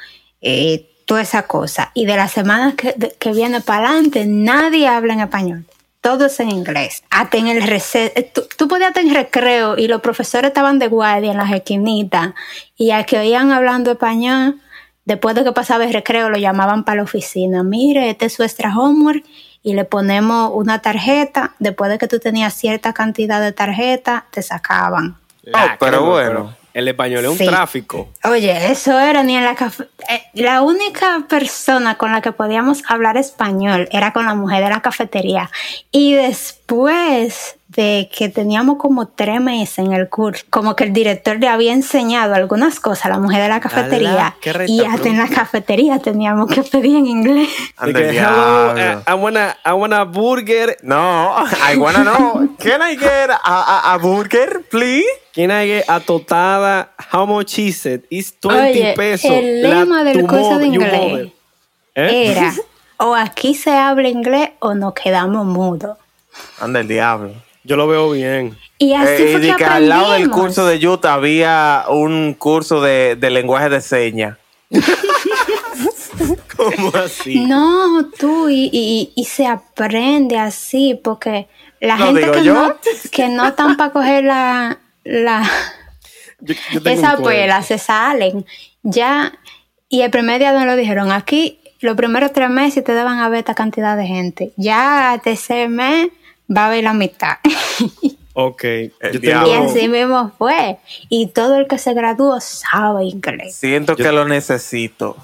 eh, 0.41 0.87
toda 1.07 1.23
esa 1.23 1.43
cosa. 1.47 1.91
Y 1.95 2.07
de 2.07 2.17
la 2.17 2.29
semana 2.29 2.75
que, 2.77 2.93
de- 2.97 3.15
que 3.19 3.33
viene 3.33 3.61
para 3.61 3.89
adelante, 3.91 4.25
nadie 4.27 4.87
habla 4.89 5.15
en 5.15 5.21
español. 5.21 5.65
Todo 6.01 6.27
es 6.27 6.39
en 6.39 6.51
inglés. 6.51 7.03
Hasta 7.11 7.39
el 7.39 7.61
receso. 7.63 8.13
Tú, 8.33 8.43
tú 8.57 8.69
podías 8.69 8.95
en 8.97 9.13
recreo 9.13 9.77
y 9.77 9.89
los 9.89 10.01
profesores 10.01 10.49
estaban 10.51 10.79
de 10.79 10.87
guardia 10.87 11.33
en 11.33 11.39
las 11.39 11.51
esquinitas 11.51 12.35
y 12.77 12.93
a 12.93 13.03
que 13.05 13.19
oían 13.19 13.51
hablando 13.51 13.91
español, 13.93 14.61
después 15.09 15.35
de 15.35 15.43
que 15.43 15.53
pasaba 15.53 15.85
el 15.85 15.93
recreo, 15.93 16.29
lo 16.29 16.37
llamaban 16.37 16.85
para 16.85 16.97
la 16.97 17.03
oficina. 17.03 17.63
Mire, 17.63 18.11
este 18.11 18.27
es 18.27 18.35
su 18.35 18.43
extra 18.43 18.77
homework 18.77 19.25
y 19.63 19.73
le 19.73 19.87
ponemos 19.87 20.51
una 20.55 20.83
tarjeta. 20.83 21.55
Después 21.59 21.91
de 21.91 21.97
que 21.97 22.07
tú 22.07 22.19
tenías 22.19 22.53
cierta 22.53 22.93
cantidad 22.93 23.41
de 23.41 23.53
tarjeta, 23.53 24.27
te 24.31 24.43
sacaban. 24.43 25.17
Oh, 25.55 25.67
pero 25.81 26.05
bueno. 26.05 26.55
El 26.79 26.87
español 26.87 27.25
es 27.25 27.31
un 27.33 27.39
Sí. 27.39 27.45
tráfico. 27.47 28.09
Oye, 28.23 28.71
eso 28.71 28.97
era 29.01 29.25
ni 29.25 29.37
en 29.37 29.45
la 29.45 29.57
café. 29.57 29.85
eh, 30.09 30.23
la 30.35 30.63
única 30.63 31.25
persona 31.29 31.97
con 31.99 32.13
la 32.13 32.21
que 32.21 32.31
podíamos 32.33 32.83
hablar 32.89 33.17
español 33.17 33.89
era 33.91 34.13
con 34.13 34.25
la 34.27 34.35
mujer 34.35 34.63
de 34.63 34.71
la 34.71 34.81
cafetería. 34.81 35.51
Y 35.91 36.15
después 36.15 37.57
de 37.69 38.09
que 38.17 38.29
teníamos 38.29 38.79
como 38.79 39.09
tres 39.09 39.41
meses 39.41 39.79
en 39.81 39.93
el 39.93 40.09
curso, 40.09 40.45
como 40.51 40.75
que 40.77 40.85
el 40.85 40.93
director 40.93 41.39
le 41.39 41.49
había 41.49 41.73
enseñado 41.73 42.35
algunas 42.35 42.81
cosas 42.81 43.07
a 43.07 43.09
la 43.11 43.19
mujer 43.19 43.43
de 43.43 43.49
la 43.49 43.61
cafetería. 43.61 44.37
qué 44.41 44.55
y 44.69 44.81
hasta 44.85 45.09
en 45.09 45.19
la 45.19 45.29
cafetería 45.29 45.99
teníamos 45.99 46.49
que 46.49 46.63
pedir 46.63 46.97
en 46.97 47.07
inglés. 47.07 47.49
El 47.83 47.95
hello, 47.97 48.77
eh, 48.79 48.99
I 49.07 49.13
wanna, 49.15 49.57
I 49.67 49.73
wanna 49.73 50.05
burger. 50.05 50.77
No, 50.83 51.35
I 51.71 51.77
wanna 51.77 52.05
know. 52.05 52.49
Can 52.59 52.81
I 52.83 52.97
get 52.97 53.31
a, 53.31 53.37
a, 53.45 53.95
a 53.95 53.99
burger, 53.99 54.63
please? 54.71 55.05
Can 55.39 55.53
I 55.53 55.67
get 55.69 55.85
a 55.89 56.01
totada? 56.01 56.89
How 57.13 57.25
much 57.25 57.61
is 57.61 57.87
it? 57.87 58.05
It's 58.11 58.33
20 58.41 58.59
Oye, 58.61 58.95
pesos. 58.97 59.31
el 59.31 59.63
La 59.63 59.69
lema 59.85 60.03
del 60.03 60.27
curso 60.27 60.59
de 60.59 60.67
inglés. 60.67 61.29
¿Eh? 61.95 62.33
Era, 62.33 62.53
o 62.99 63.15
aquí 63.15 63.55
se 63.55 63.71
habla 63.71 64.09
inglés 64.09 64.51
o 64.59 64.75
nos 64.75 64.95
quedamos 64.95 65.47
mudos. 65.47 65.97
Anda 66.59 66.81
el 66.81 66.89
diablo. 66.89 67.35
Yo 67.63 67.77
lo 67.77 67.87
veo 67.87 68.11
bien. 68.11 68.59
Y 68.79 68.95
así 68.95 69.23
Eh, 69.23 69.33
fue 69.39 69.47
y 69.47 69.51
que 69.53 69.57
que 69.59 69.65
al 69.65 69.89
lado 69.89 70.13
del 70.15 70.29
curso 70.29 70.67
de 70.67 70.85
Utah 70.85 71.15
había 71.15 71.85
un 71.89 72.35
curso 72.35 72.81
de, 72.81 73.15
de 73.15 73.31
lenguaje 73.31 73.69
de 73.69 73.81
señas. 73.81 74.37
¿Cómo 76.57 76.91
así? 76.97 77.45
No, 77.47 78.11
tú, 78.19 78.49
y, 78.49 78.69
y- 78.73 79.13
y 79.15 79.25
se 79.27 79.47
aprende 79.47 80.37
así, 80.37 80.99
porque 81.03 81.47
la 81.81 81.97
¿Lo 81.97 82.07
gente 82.07 82.31
que 82.33 82.43
yo? 82.45 82.55
no, 82.55 82.77
que 83.13 83.29
no 83.29 83.47
están 83.47 83.77
para 83.77 83.93
coger 83.93 84.25
la, 84.25 84.79
la 85.09 85.43
Yo- 86.41 86.55
yo 86.73 86.83
tengo 86.83 87.01
esa 87.01 87.17
pela, 87.17 87.63
se 87.63 87.79
salen. 87.79 88.47
Ya, 88.83 89.33
y 89.89 90.03
el 90.03 90.11
primer 90.11 90.39
día 90.39 90.53
no 90.53 90.65
lo 90.67 90.77
dijeron. 90.77 91.11
Aquí, 91.11 91.59
los 91.81 91.97
primeros 91.97 92.33
tres 92.33 92.49
meses 92.51 92.85
te 92.85 92.95
daban 92.95 93.19
a 93.19 93.29
ver 93.29 93.41
esta 93.41 93.55
cantidad 93.55 93.97
de 93.97 94.07
gente. 94.07 94.53
Ya, 94.57 95.15
este 95.17 95.31
tercer 95.31 95.69
mes 95.69 96.09
va 96.55 96.63
a 96.65 96.67
haber 96.69 96.85
la 96.85 96.95
mitad. 96.95 97.39
Ok. 98.41 98.63
El 98.65 98.93
Yo 99.15 99.19
diablo. 99.19 99.49
y 99.49 99.53
tengo, 99.53 99.65
así 99.71 99.89
mismo 99.89 100.31
fue. 100.39 100.79
Y 101.09 101.27
todo 101.27 101.57
el 101.59 101.67
que 101.67 101.77
se 101.77 101.93
graduó 101.93 102.41
sabe 102.41 103.07
inglés. 103.07 103.57
Siento 103.57 103.97
que 103.97 104.13
lo 104.13 104.29
necesito. 104.29 105.17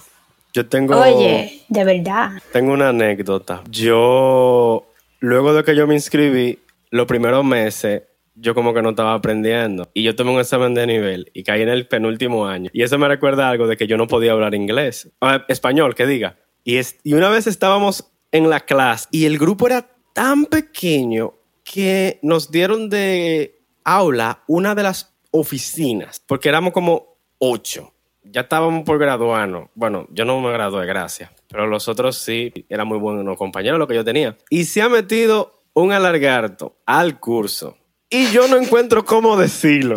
yo 0.52 0.66
tengo, 0.68 0.96
Oye, 1.00 1.62
de 1.68 1.84
verdad. 1.84 2.30
tengo 2.52 2.72
una 2.72 2.88
anécdota. 2.88 3.62
Yo, 3.70 4.84
luego 5.20 5.54
de 5.54 5.62
que 5.62 5.76
yo 5.76 5.86
me 5.86 5.94
inscribí, 5.94 6.58
los 6.90 7.06
primeros 7.06 7.44
meses, 7.44 8.02
yo 8.34 8.54
como 8.54 8.74
que 8.74 8.82
no 8.82 8.90
estaba 8.90 9.14
aprendiendo. 9.14 9.90
Y 9.94 10.02
yo 10.02 10.14
tomé 10.14 10.32
un 10.32 10.40
examen 10.40 10.74
de 10.74 10.86
nivel 10.86 11.30
y 11.34 11.44
caí 11.44 11.62
en 11.62 11.68
el 11.68 11.86
penúltimo 11.86 12.46
año. 12.46 12.70
Y 12.72 12.82
eso 12.82 12.98
me 12.98 13.08
recuerda 13.08 13.48
algo 13.48 13.66
de 13.66 13.76
que 13.76 13.86
yo 13.86 13.96
no 13.96 14.06
podía 14.06 14.32
hablar 14.32 14.54
inglés. 14.54 15.10
Ah, 15.20 15.44
español, 15.48 15.94
que 15.94 16.06
diga. 16.06 16.38
Y, 16.64 16.76
es, 16.76 16.98
y 17.04 17.14
una 17.14 17.28
vez 17.28 17.46
estábamos 17.46 18.12
en 18.32 18.50
la 18.50 18.60
clase 18.60 19.06
y 19.10 19.26
el 19.26 19.38
grupo 19.38 19.66
era 19.66 19.86
tan 20.12 20.46
pequeño 20.46 21.34
que 21.62 22.18
nos 22.22 22.50
dieron 22.50 22.88
de 22.90 23.62
aula 23.84 24.42
una 24.46 24.74
de 24.74 24.82
las 24.82 25.14
oficinas, 25.30 26.20
porque 26.26 26.48
éramos 26.48 26.72
como 26.72 27.18
ocho. 27.38 27.92
Ya 28.22 28.42
estábamos 28.42 28.84
por 28.84 28.98
graduarnos. 28.98 29.68
Bueno, 29.74 30.06
yo 30.10 30.24
no 30.24 30.40
me 30.40 30.50
gradué, 30.52 30.86
gracias. 30.86 31.30
Pero 31.48 31.66
los 31.66 31.88
otros 31.88 32.16
sí, 32.16 32.52
eran 32.68 32.88
muy 32.88 32.98
buenos 32.98 33.36
compañeros 33.36 33.78
lo 33.78 33.86
que 33.86 33.94
yo 33.94 34.04
tenía. 34.04 34.36
Y 34.48 34.64
se 34.64 34.80
ha 34.80 34.88
metido 34.88 35.62
un 35.74 35.92
alargarto 35.92 36.78
al 36.86 37.20
curso. 37.20 37.76
Y 38.14 38.30
yo 38.30 38.46
no 38.48 38.56
encuentro 38.56 39.04
cómo 39.04 39.36
decirlo. 39.36 39.96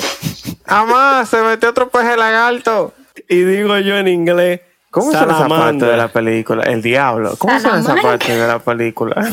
Amá, 0.65 1.25
se 1.25 1.41
metió 1.41 1.69
otro 1.69 1.89
peje 1.89 2.17
lagarto. 2.17 2.93
Y 3.29 3.41
digo 3.41 3.77
yo 3.79 3.97
en 3.97 4.07
inglés. 4.07 4.61
¿Cómo 4.89 5.11
suena 5.11 5.25
esa 5.25 5.33
parte 5.47 5.49
salamandra. 5.49 5.89
de 5.89 5.97
la 5.97 6.07
película? 6.07 6.63
El 6.63 6.81
diablo. 6.81 7.35
¿Cómo 7.37 7.59
suena 7.59 7.79
esa 7.79 7.89
Salamandra. 7.89 8.17
parte 8.17 8.35
de 8.35 8.47
la 8.47 8.59
película? 8.59 9.31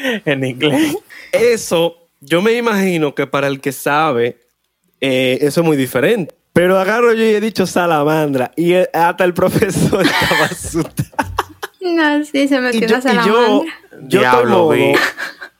en 0.24 0.44
inglés. 0.44 0.96
Eso, 1.30 1.96
yo 2.20 2.42
me 2.42 2.52
imagino 2.54 3.14
que 3.14 3.26
para 3.26 3.46
el 3.46 3.60
que 3.60 3.72
sabe, 3.72 4.40
eh, 5.00 5.38
eso 5.42 5.60
es 5.60 5.66
muy 5.66 5.76
diferente. 5.76 6.34
Pero 6.52 6.78
agarro 6.78 7.12
yo 7.12 7.24
y 7.24 7.34
he 7.34 7.40
dicho 7.40 7.66
salamandra. 7.66 8.50
Y 8.56 8.72
eh, 8.74 8.88
hasta 8.92 9.24
el 9.24 9.34
profesor 9.34 10.02
estaba 10.04 10.46
asustado. 10.46 11.32
No, 11.80 12.24
sí, 12.24 12.48
se 12.48 12.56
Y 12.56 12.60
metió 12.60 12.86
una 12.86 12.86
y 12.86 12.90
yo, 12.90 13.00
salamandra. 13.00 13.74
yo 14.02 14.20
Diablo, 14.20 14.40
estoy 14.40 14.50
modo, 14.50 14.68
vi. 14.70 14.94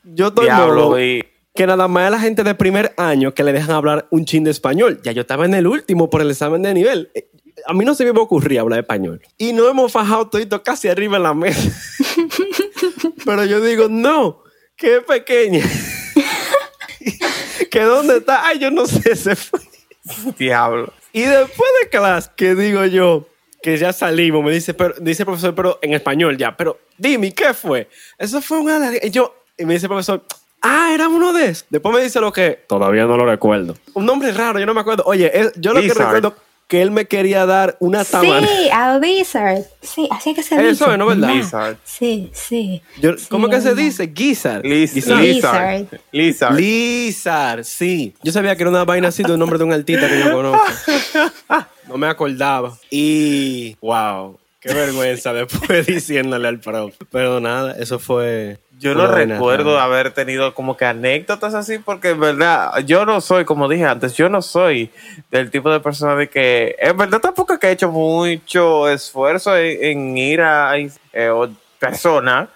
yo 0.03 0.27
estoy 0.27 0.45
Diablo, 0.45 0.75
modo 0.75 0.95
vi. 0.95 1.23
Que 1.55 1.67
nada 1.67 1.87
más 1.87 2.07
a 2.07 2.09
la 2.09 2.19
gente 2.19 2.43
de 2.43 2.55
primer 2.55 2.93
año 2.97 3.33
que 3.33 3.43
le 3.43 3.53
dejan 3.53 3.75
hablar 3.75 4.07
un 4.09 4.25
chin 4.25 4.43
de 4.43 4.51
español. 4.51 4.99
Ya 5.03 5.11
yo 5.11 5.21
estaba 5.21 5.45
en 5.45 5.53
el 5.53 5.67
último 5.67 6.09
por 6.09 6.21
el 6.21 6.31
examen 6.31 6.63
de 6.63 6.73
nivel. 6.73 7.11
Eh, 7.13 7.29
A 7.67 7.73
mí 7.73 7.85
no 7.85 7.93
se 7.93 8.11
me 8.11 8.19
ocurría 8.19 8.61
hablar 8.61 8.79
español. 8.79 9.21
Y 9.37 9.53
no 9.53 9.69
hemos 9.69 9.91
fajado 9.91 10.29
todito 10.29 10.63
casi 10.63 10.87
arriba 10.87 11.17
en 11.17 11.23
la 11.23 11.33
mesa. 11.33 11.71
Pero 13.25 13.45
yo 13.45 13.61
digo, 13.61 13.87
no, 13.89 14.41
que 14.75 14.97
es 14.97 15.03
pequeña. 15.03 15.63
que 17.71 17.81
dónde 17.81 18.17
está. 18.17 18.47
Ay, 18.47 18.59
yo 18.59 18.71
no 18.71 18.85
sé, 18.87 19.15
se 19.15 19.35
fue. 19.35 19.59
Diablo. 20.37 20.91
Y 21.11 21.21
después 21.21 21.69
de 21.81 21.89
clase, 21.89 22.31
que 22.35 22.55
digo 22.55 22.85
yo, 22.85 23.27
que 23.61 23.77
ya 23.77 23.93
salimos, 23.93 24.43
me 24.43 24.51
dice, 24.51 24.73
pero, 24.73 24.95
dice 24.99 25.21
el 25.21 25.27
profesor, 25.27 25.55
pero 25.55 25.79
en 25.81 25.93
español 25.93 26.37
ya, 26.37 26.57
pero 26.57 26.79
dime, 26.97 27.31
¿qué 27.31 27.53
fue? 27.53 27.87
Eso 28.17 28.41
fue 28.41 28.59
un 28.59 28.69
alargue. 28.69 28.99
Y 29.03 29.11
yo, 29.11 29.35
y 29.57 29.65
me 29.65 29.75
dice 29.75 29.85
el 29.85 29.89
profesor, 29.89 30.25
ah, 30.63 30.91
era 30.93 31.07
uno 31.07 31.31
de 31.33 31.49
esos. 31.49 31.65
Después 31.69 31.93
me 31.95 32.01
dice 32.01 32.19
lo 32.19 32.31
que 32.33 32.59
todavía 32.67 33.05
no 33.05 33.15
lo 33.17 33.25
recuerdo. 33.25 33.75
Un 33.93 34.05
nombre 34.05 34.31
raro, 34.31 34.59
yo 34.59 34.65
no 34.65 34.73
me 34.73 34.81
acuerdo. 34.81 35.03
Oye, 35.05 35.29
él- 35.39 35.51
yo 35.57 35.73
lo 35.73 35.81
que 35.81 35.93
recuerdo 35.93 36.35
que 36.67 36.81
él 36.81 36.89
me 36.91 37.05
quería 37.05 37.45
dar 37.45 37.75
una 37.81 38.03
tamana. 38.03 38.47
Sí, 38.47 38.69
a 38.71 38.97
Lizard. 38.97 39.63
Sí, 39.81 40.07
así 40.09 40.31
es 40.31 40.35
que 40.37 40.41
se 40.43 40.55
Eso 40.55 40.63
dice. 40.85 40.91
es, 40.91 40.97
¿no, 40.97 41.05
verdad? 41.05 41.77
Sí, 41.83 42.31
sí. 42.33 42.81
Yo- 42.99 43.15
Sí, 43.17 43.27
¿Cómo 43.29 43.47
que 43.49 43.57
se 43.61 43.67
verdad. 43.69 43.83
dice? 43.83 44.07
Guizar. 44.07 44.65
Lizard. 44.65 45.19
Lizard. 45.21 45.85
Lizard. 46.11 46.55
Lizard, 46.57 47.63
sí. 47.63 48.15
Yo 48.23 48.31
sabía 48.31 48.55
que 48.55 48.63
era 48.63 48.69
una 48.71 48.85
vaina 48.85 49.09
así 49.09 49.21
de 49.21 49.33
un 49.33 49.39
nombre 49.39 49.59
de 49.59 49.65
un 49.65 49.73
artista 49.73 50.07
que 50.07 50.19
yo 50.19 50.31
conozco. 50.31 50.63
No 51.87 51.97
me 51.97 52.07
acordaba. 52.07 52.77
Y, 52.89 53.75
wow, 53.81 54.39
qué 54.61 54.73
vergüenza 54.73 55.33
después 55.33 55.85
diciéndole 55.85 56.47
al 56.47 56.59
prof. 56.61 56.95
Pero 57.11 57.39
nada, 57.41 57.75
eso 57.77 57.99
fue... 57.99 58.57
Yo 58.79 58.95
no 58.95 59.07
recuerdo 59.07 59.79
haber 59.79 60.11
tenido 60.11 60.53
como 60.53 60.75
que 60.75 60.85
anécdotas 60.85 61.53
así, 61.53 61.79
porque 61.79 62.09
en 62.09 62.19
verdad, 62.19 62.77
yo 62.85 63.05
no 63.05 63.21
soy, 63.21 63.45
como 63.45 63.69
dije 63.69 63.85
antes, 63.85 64.15
yo 64.15 64.29
no 64.29 64.41
soy 64.41 64.89
del 65.31 65.51
tipo 65.51 65.71
de 65.71 65.79
persona 65.79 66.15
de 66.15 66.27
que, 66.27 66.75
en 66.79 66.97
verdad 66.97 67.19
tampoco 67.19 67.53
es 67.53 67.59
que 67.59 67.67
he 67.67 67.71
hecho 67.71 67.91
mucho 67.91 68.89
esfuerzo 68.89 69.55
en, 69.55 69.83
en 69.83 70.17
ir 70.17 70.41
a 70.41 70.77
eh, 70.77 71.29
o 71.29 71.49
persona 71.79 72.49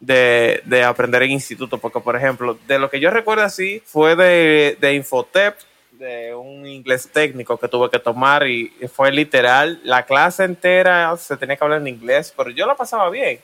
de, 0.00 0.60
de 0.64 0.84
aprender 0.84 1.22
en 1.22 1.32
instituto, 1.32 1.78
porque 1.78 2.00
por 2.00 2.14
ejemplo, 2.14 2.58
de 2.66 2.78
lo 2.78 2.90
que 2.90 3.00
yo 3.00 3.10
recuerdo 3.10 3.44
así 3.44 3.82
fue 3.84 4.16
de, 4.16 4.76
de 4.80 4.94
Infotep, 4.94 5.56
de 5.92 6.34
un 6.34 6.66
inglés 6.66 7.08
técnico 7.10 7.56
que 7.56 7.68
tuve 7.68 7.88
que 7.88 7.98
tomar 7.98 8.46
y 8.46 8.70
fue 8.92 9.10
literal, 9.12 9.80
la 9.84 10.04
clase 10.04 10.44
entera 10.44 11.16
se 11.16 11.36
tenía 11.36 11.56
que 11.56 11.64
hablar 11.64 11.80
en 11.80 11.88
inglés, 11.88 12.34
pero 12.36 12.50
yo 12.50 12.66
la 12.66 12.74
pasaba 12.74 13.08
bien 13.10 13.38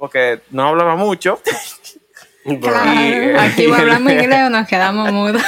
porque 0.00 0.40
no 0.50 0.66
hablaba 0.66 0.96
mucho. 0.96 1.40
Claro, 2.42 3.38
aquí 3.38 3.66
o 3.66 3.74
hablamos 3.74 4.12
inglés 4.14 4.40
o 4.46 4.50
nos 4.50 4.66
quedamos 4.66 5.12
mudos. 5.12 5.42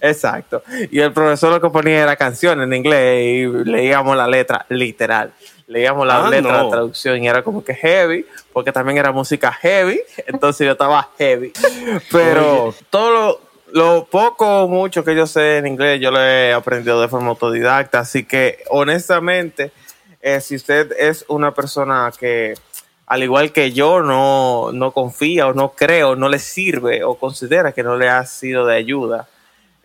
Exacto. 0.00 0.62
Y 0.92 1.00
el 1.00 1.12
profesor 1.12 1.50
lo 1.52 1.60
que 1.60 1.68
ponía 1.70 2.04
era 2.04 2.14
canción 2.14 2.62
en 2.62 2.72
inglés 2.72 3.26
y 3.26 3.46
leíamos 3.68 4.16
la 4.16 4.28
letra 4.28 4.64
literal. 4.68 5.32
Leíamos 5.66 6.06
la 6.06 6.24
Ah, 6.24 6.30
letra, 6.30 6.52
no. 6.52 6.64
la 6.64 6.70
traducción 6.70 7.20
y 7.22 7.28
era 7.28 7.42
como 7.42 7.64
que 7.64 7.74
heavy, 7.74 8.24
porque 8.52 8.70
también 8.70 8.96
era 8.96 9.10
música 9.10 9.52
heavy, 9.52 10.00
entonces 10.28 10.64
yo 10.64 10.72
estaba 10.72 11.10
heavy. 11.18 11.52
Pero 12.12 12.72
todo 12.90 13.10
lo, 13.10 13.40
lo 13.72 14.04
poco 14.04 14.62
o 14.62 14.68
mucho 14.68 15.02
que 15.02 15.16
yo 15.16 15.26
sé 15.26 15.58
en 15.58 15.66
inglés, 15.66 16.00
yo 16.00 16.12
lo 16.12 16.22
he 16.22 16.52
aprendido 16.52 17.00
de 17.00 17.08
forma 17.08 17.30
autodidacta, 17.30 17.98
así 17.98 18.24
que 18.24 18.62
honestamente, 18.70 19.72
eh, 20.22 20.40
si 20.40 20.54
usted 20.54 20.92
es 20.96 21.24
una 21.26 21.52
persona 21.52 22.12
que 22.16 22.54
al 23.06 23.22
igual 23.22 23.52
que 23.52 23.72
yo, 23.72 24.02
no, 24.02 24.70
no 24.72 24.90
confía 24.92 25.46
o 25.46 25.52
no 25.54 25.70
cree 25.70 26.02
o 26.04 26.16
no 26.16 26.28
le 26.28 26.38
sirve 26.38 27.04
o 27.04 27.14
considera 27.14 27.72
que 27.72 27.82
no 27.82 27.96
le 27.96 28.08
ha 28.08 28.24
sido 28.26 28.66
de 28.66 28.76
ayuda 28.76 29.28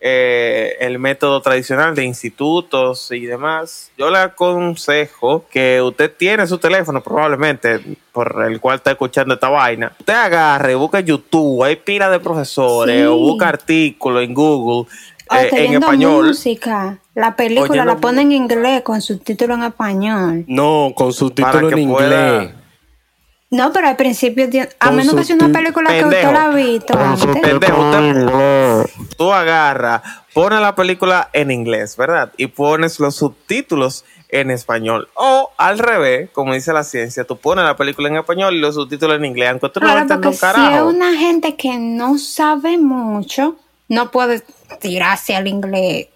eh, 0.03 0.77
el 0.79 0.97
método 0.97 1.41
tradicional 1.41 1.93
de 1.93 2.03
institutos 2.05 3.11
y 3.11 3.27
demás, 3.27 3.91
yo 3.99 4.09
le 4.09 4.17
aconsejo 4.17 5.45
que 5.51 5.79
usted 5.79 6.11
tiene 6.17 6.47
su 6.47 6.57
teléfono 6.57 7.01
probablemente 7.03 7.79
por 8.11 8.43
el 8.47 8.59
cual 8.59 8.77
está 8.77 8.89
escuchando 8.91 9.35
esta 9.35 9.49
vaina. 9.49 9.91
Usted 9.99 10.13
agarre, 10.13 10.73
busca 10.73 10.99
en 10.99 11.05
YouTube, 11.05 11.63
hay 11.63 11.75
pila 11.75 12.09
de 12.09 12.19
profesores 12.19 12.95
Sí. 12.99 13.03
o 13.05 13.15
busca 13.15 13.49
artículos 13.49 14.23
en 14.23 14.33
Google 14.33 14.89
O 15.29 15.35
eh, 15.35 15.49
en 15.51 15.73
español. 15.75 16.27
música. 16.29 16.97
La 17.13 17.35
película 17.35 17.85
la 17.85 17.97
ponen 17.97 18.31
en 18.31 18.43
inglés 18.43 18.81
con 18.81 18.99
subtítulo 19.01 19.53
en 19.53 19.63
español. 19.65 20.45
No, 20.47 20.93
con 20.95 21.13
subtítulo 21.13 21.69
en 21.69 21.87
pueda- 21.89 22.37
inglés. 22.39 22.55
No, 23.51 23.71
pero 23.73 23.89
al 23.89 23.97
principio, 23.97 24.49
tiene- 24.49 24.69
a 24.79 24.91
menos 24.91 25.13
que 25.13 25.23
sea 25.25 25.35
una 25.35 25.49
película 25.49 25.89
que 25.91 26.05
usted 26.05 26.31
la 26.31 26.45
ha 26.45 26.49
visto 26.49 26.97
antes. 26.97 27.25
Pendejo, 27.41 27.81
usted- 27.89 28.89
tú 29.17 29.31
agarras, 29.33 30.01
pones 30.33 30.61
la 30.61 30.73
película 30.73 31.29
en 31.33 31.51
inglés, 31.51 31.97
¿verdad? 31.97 32.31
Y 32.37 32.47
pones 32.47 32.99
los 33.01 33.15
subtítulos 33.15 34.05
en 34.29 34.51
español. 34.51 35.09
O 35.15 35.51
al 35.57 35.79
revés, 35.79 36.29
como 36.31 36.53
dice 36.53 36.71
la 36.71 36.85
ciencia, 36.85 37.25
tú 37.25 37.35
pones 37.37 37.65
la 37.65 37.75
película 37.75 38.07
en 38.07 38.15
español 38.15 38.55
y 38.55 38.59
los 38.59 38.75
subtítulos 38.75 39.17
en 39.17 39.25
inglés, 39.25 39.49
aunque 39.49 39.67
tú 39.67 39.81
no 39.81 39.85
Claro, 39.87 39.99
entiendas 40.03 40.15
porque 40.17 40.27
un 40.29 40.33
si 40.33 40.37
es 40.37 40.41
carajo. 40.69 40.87
una 40.87 41.13
gente 41.17 41.55
que 41.57 41.77
no 41.77 42.17
sabe 42.17 42.77
mucho, 42.77 43.57
no 43.89 44.11
puede 44.11 44.43
tirarse 44.79 45.35
al 45.35 45.47
inglés 45.47 46.07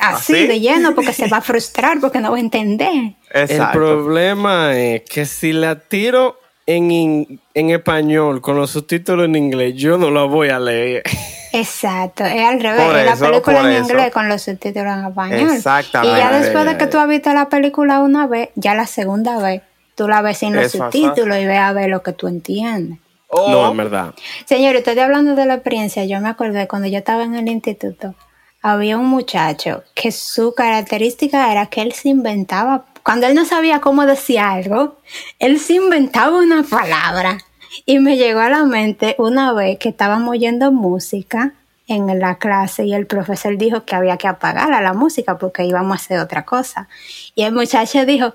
así 0.00 0.32
¿Así? 0.34 0.46
de 0.46 0.60
lleno 0.60 0.94
porque 0.94 1.12
se 1.14 1.28
va 1.28 1.38
a 1.38 1.40
frustrar 1.42 2.00
porque 2.00 2.18
no 2.20 2.30
va 2.30 2.36
a 2.36 2.40
entender. 2.40 3.14
El 3.34 3.66
problema 3.72 4.78
es 4.78 5.02
que 5.02 5.26
si 5.26 5.52
la 5.52 5.78
tiro 5.80 6.38
en, 6.66 6.90
in- 6.90 7.40
en 7.52 7.70
español 7.70 8.40
con 8.40 8.56
los 8.56 8.70
subtítulos 8.70 9.26
en 9.26 9.36
inglés, 9.36 9.74
yo 9.74 9.98
no 9.98 10.10
la 10.10 10.22
voy 10.24 10.48
a 10.50 10.58
leer. 10.58 11.02
Exacto, 11.52 12.24
es 12.24 12.42
al 12.42 12.60
revés. 12.60 12.82
Por 12.86 12.96
es 12.96 13.06
la 13.06 13.12
eso, 13.12 13.26
película 13.26 13.60
en 13.60 13.66
eso. 13.82 13.90
inglés 13.92 14.12
con 14.12 14.28
los 14.28 14.42
subtítulos 14.42 14.92
en 14.98 15.04
español. 15.06 15.50
Exactamente. 15.54 16.16
Y 16.16 16.20
ya 16.20 16.32
después 16.32 16.64
de 16.64 16.76
que 16.78 16.86
tú 16.86 16.98
has 16.98 17.08
visto 17.08 17.32
la 17.32 17.48
película 17.48 18.00
una 18.00 18.26
vez, 18.26 18.48
ya 18.54 18.74
la 18.74 18.86
segunda 18.86 19.38
vez, 19.38 19.62
tú 19.94 20.08
la 20.08 20.20
ves 20.22 20.38
sin 20.38 20.54
los 20.54 20.64
Eso 20.66 20.78
subtítulos 20.78 21.38
y 21.38 21.44
ves 21.44 21.58
a 21.58 21.72
ver 21.72 21.90
lo 21.90 22.02
que 22.02 22.12
tú 22.12 22.26
entiendes. 22.28 22.98
No, 23.32 23.70
en 23.70 23.76
verdad. 23.76 24.14
Señor, 24.46 24.76
estoy 24.76 24.98
hablando 24.98 25.34
de 25.34 25.44
la 25.46 25.54
experiencia. 25.54 26.04
Yo 26.04 26.20
me 26.20 26.28
acordé 26.28 26.68
cuando 26.68 26.86
yo 26.88 26.98
estaba 26.98 27.24
en 27.24 27.34
el 27.34 27.48
instituto, 27.48 28.14
había 28.62 28.96
un 28.96 29.06
muchacho 29.06 29.82
que 29.94 30.12
su 30.12 30.54
característica 30.54 31.50
era 31.52 31.66
que 31.66 31.82
él 31.82 31.92
se 31.92 32.08
inventaba, 32.10 32.84
cuando 33.04 33.26
él 33.26 33.34
no 33.34 33.44
sabía 33.44 33.80
cómo 33.80 34.06
decir 34.06 34.38
algo, 34.40 34.98
él 35.38 35.60
se 35.60 35.74
inventaba 35.74 36.38
una 36.38 36.62
palabra. 36.64 37.38
Y 37.86 37.98
me 37.98 38.16
llegó 38.16 38.40
a 38.40 38.48
la 38.48 38.64
mente 38.64 39.14
una 39.18 39.52
vez 39.52 39.78
que 39.78 39.88
estábamos 39.90 40.30
oyendo 40.30 40.72
música 40.72 41.54
en 41.86 42.18
la 42.18 42.38
clase 42.38 42.84
y 42.86 42.94
el 42.94 43.06
profesor 43.06 43.58
dijo 43.58 43.84
que 43.84 43.94
había 43.94 44.16
que 44.16 44.26
apagar 44.28 44.72
a 44.72 44.80
la 44.80 44.94
música 44.94 45.36
porque 45.38 45.64
íbamos 45.64 45.92
a 45.92 46.02
hacer 46.02 46.18
otra 46.20 46.44
cosa. 46.44 46.88
Y 47.34 47.42
el 47.42 47.52
muchacho 47.52 48.06
dijo, 48.06 48.34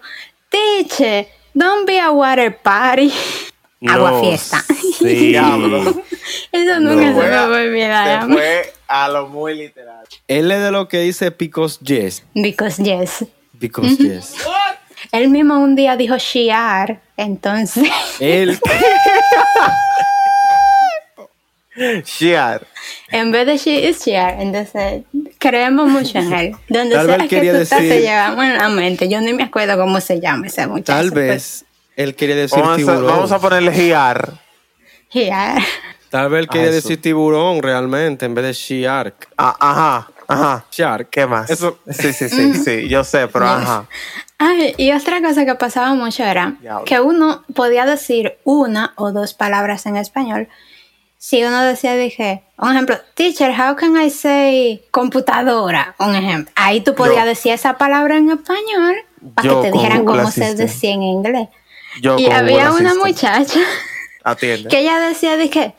teacher, 0.50 1.28
don't 1.54 1.88
be 1.88 2.00
a 2.00 2.12
water 2.12 2.56
party. 2.58 3.12
Agua 3.88 4.12
No, 4.12 4.22
fiesta. 4.22 4.62
Sí. 5.00 5.06
Diablo. 5.30 6.04
Eso 6.52 6.80
nunca 6.82 7.08
Se 7.08 7.14
me 7.14 7.36
a- 7.36 7.48
va 7.48 7.58
a 7.58 7.62
olvidar. 7.62 8.22
se 8.28 8.34
fue 8.34 8.74
a 8.88 9.08
lo 9.08 9.28
muy 9.30 9.56
literal. 9.56 10.06
Él 10.28 10.52
es 10.52 10.62
de 10.62 10.72
lo 10.72 10.88
que 10.90 11.00
dice 11.00 11.30
because 11.32 11.80
yes. 11.82 12.24
Because 12.36 12.84
yes. 12.84 13.26
Because 13.54 13.96
yes. 13.98 14.36
Él 15.12 15.30
mismo 15.30 15.60
un 15.60 15.76
día 15.76 15.96
dijo 15.96 16.18
shiar, 16.18 17.00
entonces 17.18 17.90
Él, 18.20 18.60
Shiar. 22.04 22.68
en 23.10 23.32
vez 23.32 23.46
de 23.46 23.58
she 23.58 23.88
is 23.90 24.04
shiar, 24.04 24.42
entonces 24.42 25.04
creemos 25.38 25.88
mucho 25.88 26.18
en 26.20 26.34
él. 26.34 26.56
Donde 26.68 26.96
Tal 26.96 27.06
sea 27.06 27.18
vez 27.18 27.30
que 27.30 27.36
quería 27.38 27.54
tú 27.54 27.60
estás, 27.60 27.80
te 27.80 27.86
decir- 27.86 28.02
llevamos 28.02 28.44
en 28.46 28.58
la 28.58 28.68
mente. 28.70 29.08
Yo 29.08 29.22
ni 29.22 29.32
me 29.34 29.44
acuerdo 29.44 29.78
cómo 29.78 30.02
se 30.02 30.20
llama 30.20 30.48
ese 30.48 30.68
muchacho. 30.68 30.92
tal 30.92 31.12
vez, 31.12 31.64
él 31.96 32.16
quería 32.16 32.36
decir 32.36 32.60
Vamos 32.60 32.74
a, 32.74 32.78
tiburón. 32.78 33.06
vamos 33.08 33.32
a 33.32 33.40
ponerle 33.40 33.72
Giar. 33.72 34.26
Pues, 34.26 35.26
shiar. 35.26 35.62
Tal 36.10 36.30
vez 36.30 36.40
él 36.42 36.50
quería 36.50 36.68
Ah, 36.68 36.70
eso. 36.72 36.76
decir 36.90 37.02
tiburón 37.02 37.62
realmente 37.62 38.26
en 38.26 38.34
vez 38.36 38.46
de 38.46 38.54
shark. 38.54 39.30
Ah, 39.38 39.56
ajá, 39.60 40.12
ajá. 40.28 40.66
Shark. 40.72 41.08
¿Qué 41.10 41.26
más? 41.28 41.50
Eso, 41.50 41.80
Sí, 41.90 42.12
sí, 42.12 42.28
sí, 42.28 42.56
sí, 42.56 42.88
yo 42.90 43.04
sé, 43.06 43.28
pero 43.30 43.46
ajá. 43.48 43.86
Ay, 44.40 44.74
y 44.78 44.94
otra 44.94 45.22
cosa 45.22 45.46
que 45.46 45.54
pasaba 45.56 45.94
mucho 45.94 46.24
era 46.24 46.56
que 46.86 47.00
uno 47.02 47.44
podía 47.54 47.86
decir 47.86 48.38
una 48.46 48.94
o 48.96 49.12
dos 49.12 49.34
palabras 49.34 49.86
en 49.86 49.98
español. 49.98 50.48
Si 51.18 51.44
uno 51.44 51.62
decía, 51.62 51.96
dije, 51.96 52.44
un 52.58 52.72
ejemplo, 52.72 52.98
teacher, 53.14 53.52
how 53.52 53.76
can 53.76 54.02
I 54.02 54.10
say 54.10 54.82
computadora? 54.92 55.94
Un 56.00 56.16
ejemplo. 56.16 56.54
Ahí 56.56 56.80
tú 56.80 56.96
podías 56.96 57.26
Yo. 57.26 57.30
decir 57.30 57.52
esa 57.52 57.78
palabra 57.78 58.16
en 58.16 58.32
español 58.32 58.96
para 59.36 59.50
que 59.50 59.56
te 59.56 59.72
dijeran 59.72 60.06
cómo 60.06 60.32
se 60.32 60.56
decía 60.56 60.94
en 60.94 61.04
inglés. 61.04 61.50
Yo 62.02 62.18
y 62.18 62.28
había 62.28 62.72
una 62.72 62.96
muchacha 62.96 63.60
Atiende. 64.32 64.70
que 64.70 64.80
ella 64.80 65.00
decía, 65.00 65.36
dije, 65.38 65.74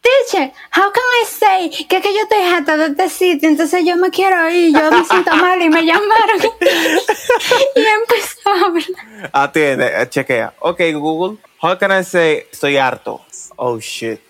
teacher, 0.00 0.52
how 0.74 0.90
can 0.92 1.02
I 1.22 1.26
say 1.26 1.70
que, 1.70 2.00
que 2.00 2.12
yo 2.14 2.20
estoy 2.22 2.42
harta 2.42 2.76
de 2.76 2.86
este 2.86 3.08
sitio, 3.08 3.48
entonces 3.48 3.84
yo 3.84 3.96
me 3.96 4.10
quiero 4.10 4.50
ir, 4.50 4.72
yo 4.72 4.90
me 4.90 5.04
siento 5.04 5.34
mal 5.36 5.60
y 5.62 5.68
me 5.68 5.82
llamaron. 5.86 6.40
y 7.76 7.80
empezó 7.80 8.48
a 8.50 8.66
hablar. 8.66 9.30
Atiende, 9.32 10.02
eh, 10.02 10.08
chequea. 10.08 10.54
Ok, 10.60 10.80
Google. 10.94 11.38
How 11.62 11.78
can 11.78 11.92
I 11.92 12.02
say 12.04 12.46
estoy 12.50 12.76
harto? 12.76 13.20
Oh 13.56 13.78
shit. 13.78 14.20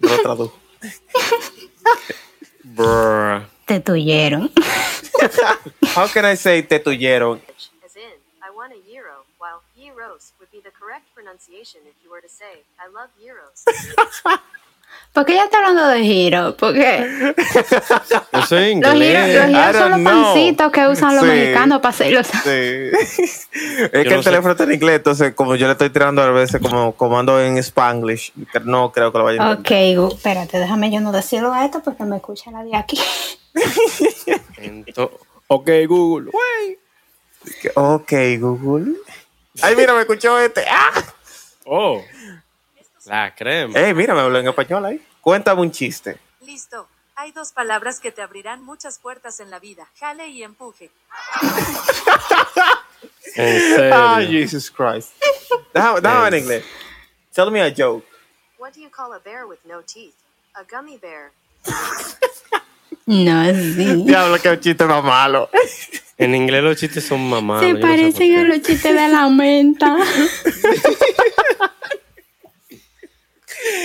Lo 0.00 0.16
tradujo. 0.22 0.58
brr. 2.62 3.46
Te 3.66 3.80
tuyeron. 3.80 4.50
How 5.96 6.06
can 6.08 6.24
I 6.24 6.36
say 6.36 6.62
te 6.62 6.78
tuyeron? 6.78 7.40
as 7.84 7.96
in, 7.96 8.02
I 8.42 8.50
want 8.54 8.72
a 8.72 8.76
euro, 8.92 9.24
while 9.38 9.60
euros 9.76 10.32
would 10.50 10.50
be 10.52 10.60
the 10.62 10.70
correct 10.78 11.04
pronunciation 11.14 11.80
if 11.86 11.94
you 12.02 12.10
were 12.10 12.20
to 12.22 12.28
say, 12.28 12.64
I 12.78 12.88
love 12.92 13.10
euros. 13.20 13.64
¿Por 15.12 15.26
qué 15.26 15.32
ella 15.34 15.44
está 15.44 15.58
hablando 15.58 15.86
de 15.88 16.02
giro? 16.02 16.56
Porque 16.56 17.34
Eso 17.36 17.36
es 17.36 18.30
los 18.32 18.48
giros, 18.48 18.50
los 18.50 18.94
inglés. 18.94 19.46
giros 19.46 19.50
I 19.50 19.78
son 19.78 19.90
los 19.90 20.00
know. 20.00 20.04
pancitos 20.24 20.72
que 20.72 20.86
usan 20.88 21.14
los 21.16 21.24
Sí. 21.24 21.30
mexicanos 21.30 21.80
para 21.80 21.90
hacer 21.90 22.12
los... 22.12 22.26
Sí. 22.26 22.38
es 22.48 23.48
que 23.90 24.04
no 24.04 24.16
el 24.16 24.22
sé. 24.22 24.30
teléfono 24.30 24.52
está 24.52 24.64
en 24.64 24.72
inglés, 24.72 24.96
entonces 24.96 25.34
como 25.34 25.56
yo 25.56 25.66
le 25.66 25.72
estoy 25.72 25.90
tirando 25.90 26.22
a 26.22 26.30
veces 26.30 26.62
como 26.62 26.94
comando 26.94 27.38
en 27.38 27.58
Spanglish, 27.58 28.32
no 28.64 28.90
creo 28.90 29.12
que 29.12 29.18
lo 29.18 29.24
vaya 29.24 29.42
a 29.42 29.50
entender. 29.52 29.98
Ok, 29.98 30.12
espérate, 30.14 30.58
déjame 30.58 30.90
yo 30.90 31.00
no 31.00 31.12
decirlo 31.12 31.52
a 31.52 31.66
esto 31.66 31.82
porque 31.84 32.04
me 32.04 32.16
escucha 32.16 32.50
la 32.50 32.64
de 32.64 32.74
aquí. 32.74 32.98
Ento- 34.56 35.10
ok, 35.48 35.68
Google. 35.86 36.30
Que, 37.60 37.70
Ok, 37.74 38.12
Google. 38.40 38.94
Ay, 39.62 39.76
mira, 39.76 39.94
me 39.94 40.00
escuchó 40.00 40.38
este. 40.38 40.64
¡Ah! 40.68 40.92
Oh, 41.64 42.02
la 43.06 43.34
crema. 43.34 43.78
Ey, 43.78 43.94
mira, 43.94 44.14
me 44.14 44.20
habló 44.20 44.38
en 44.38 44.48
español 44.48 44.84
ahí. 44.84 45.06
Cuéntame 45.20 45.60
un 45.60 45.70
chiste. 45.70 46.18
Listo. 46.40 46.88
Hay 47.16 47.32
dos 47.32 47.52
palabras 47.52 47.98
que 48.00 48.12
te 48.12 48.22
abrirán 48.22 48.62
muchas 48.62 48.98
puertas 48.98 49.40
en 49.40 49.50
la 49.50 49.58
vida. 49.58 49.88
Jale 49.98 50.28
y 50.28 50.42
empuje. 50.42 50.90
En 53.34 53.60
serio. 53.76 53.94
Ah, 53.94 54.20
Jesus 54.20 54.70
Christ. 54.70 55.10
Déjame, 55.72 56.00
déjame 56.00 56.28
en 56.28 56.34
inglés. 56.42 56.64
Tell 57.32 57.50
me 57.50 57.60
a 57.62 57.70
joke. 57.70 58.04
What 58.58 58.72
do 58.74 58.80
you 58.80 58.90
call 58.90 59.12
a 59.12 59.20
bear 59.20 59.46
with 59.46 59.58
no 59.64 59.82
teeth? 59.82 60.14
A 60.54 60.64
gummy 60.64 60.96
bear. 60.98 61.30
No, 63.06 63.44
sí. 63.54 64.04
Diablo, 64.04 64.38
que 64.40 64.58
chiste 64.58 64.84
más 64.86 65.04
malo. 65.04 65.48
En 66.18 66.34
inglés 66.34 66.62
los 66.64 66.76
chistes 66.76 67.04
son 67.06 67.28
mamados. 67.30 67.62
Se 67.64 67.70
no 67.72 67.76
sé 67.76 67.82
parecen 67.82 68.30
qué. 68.34 68.36
a 68.38 68.42
los 68.44 68.60
chistes 68.62 68.92
de 68.94 69.08
la 69.08 69.28
menta. 69.28 69.96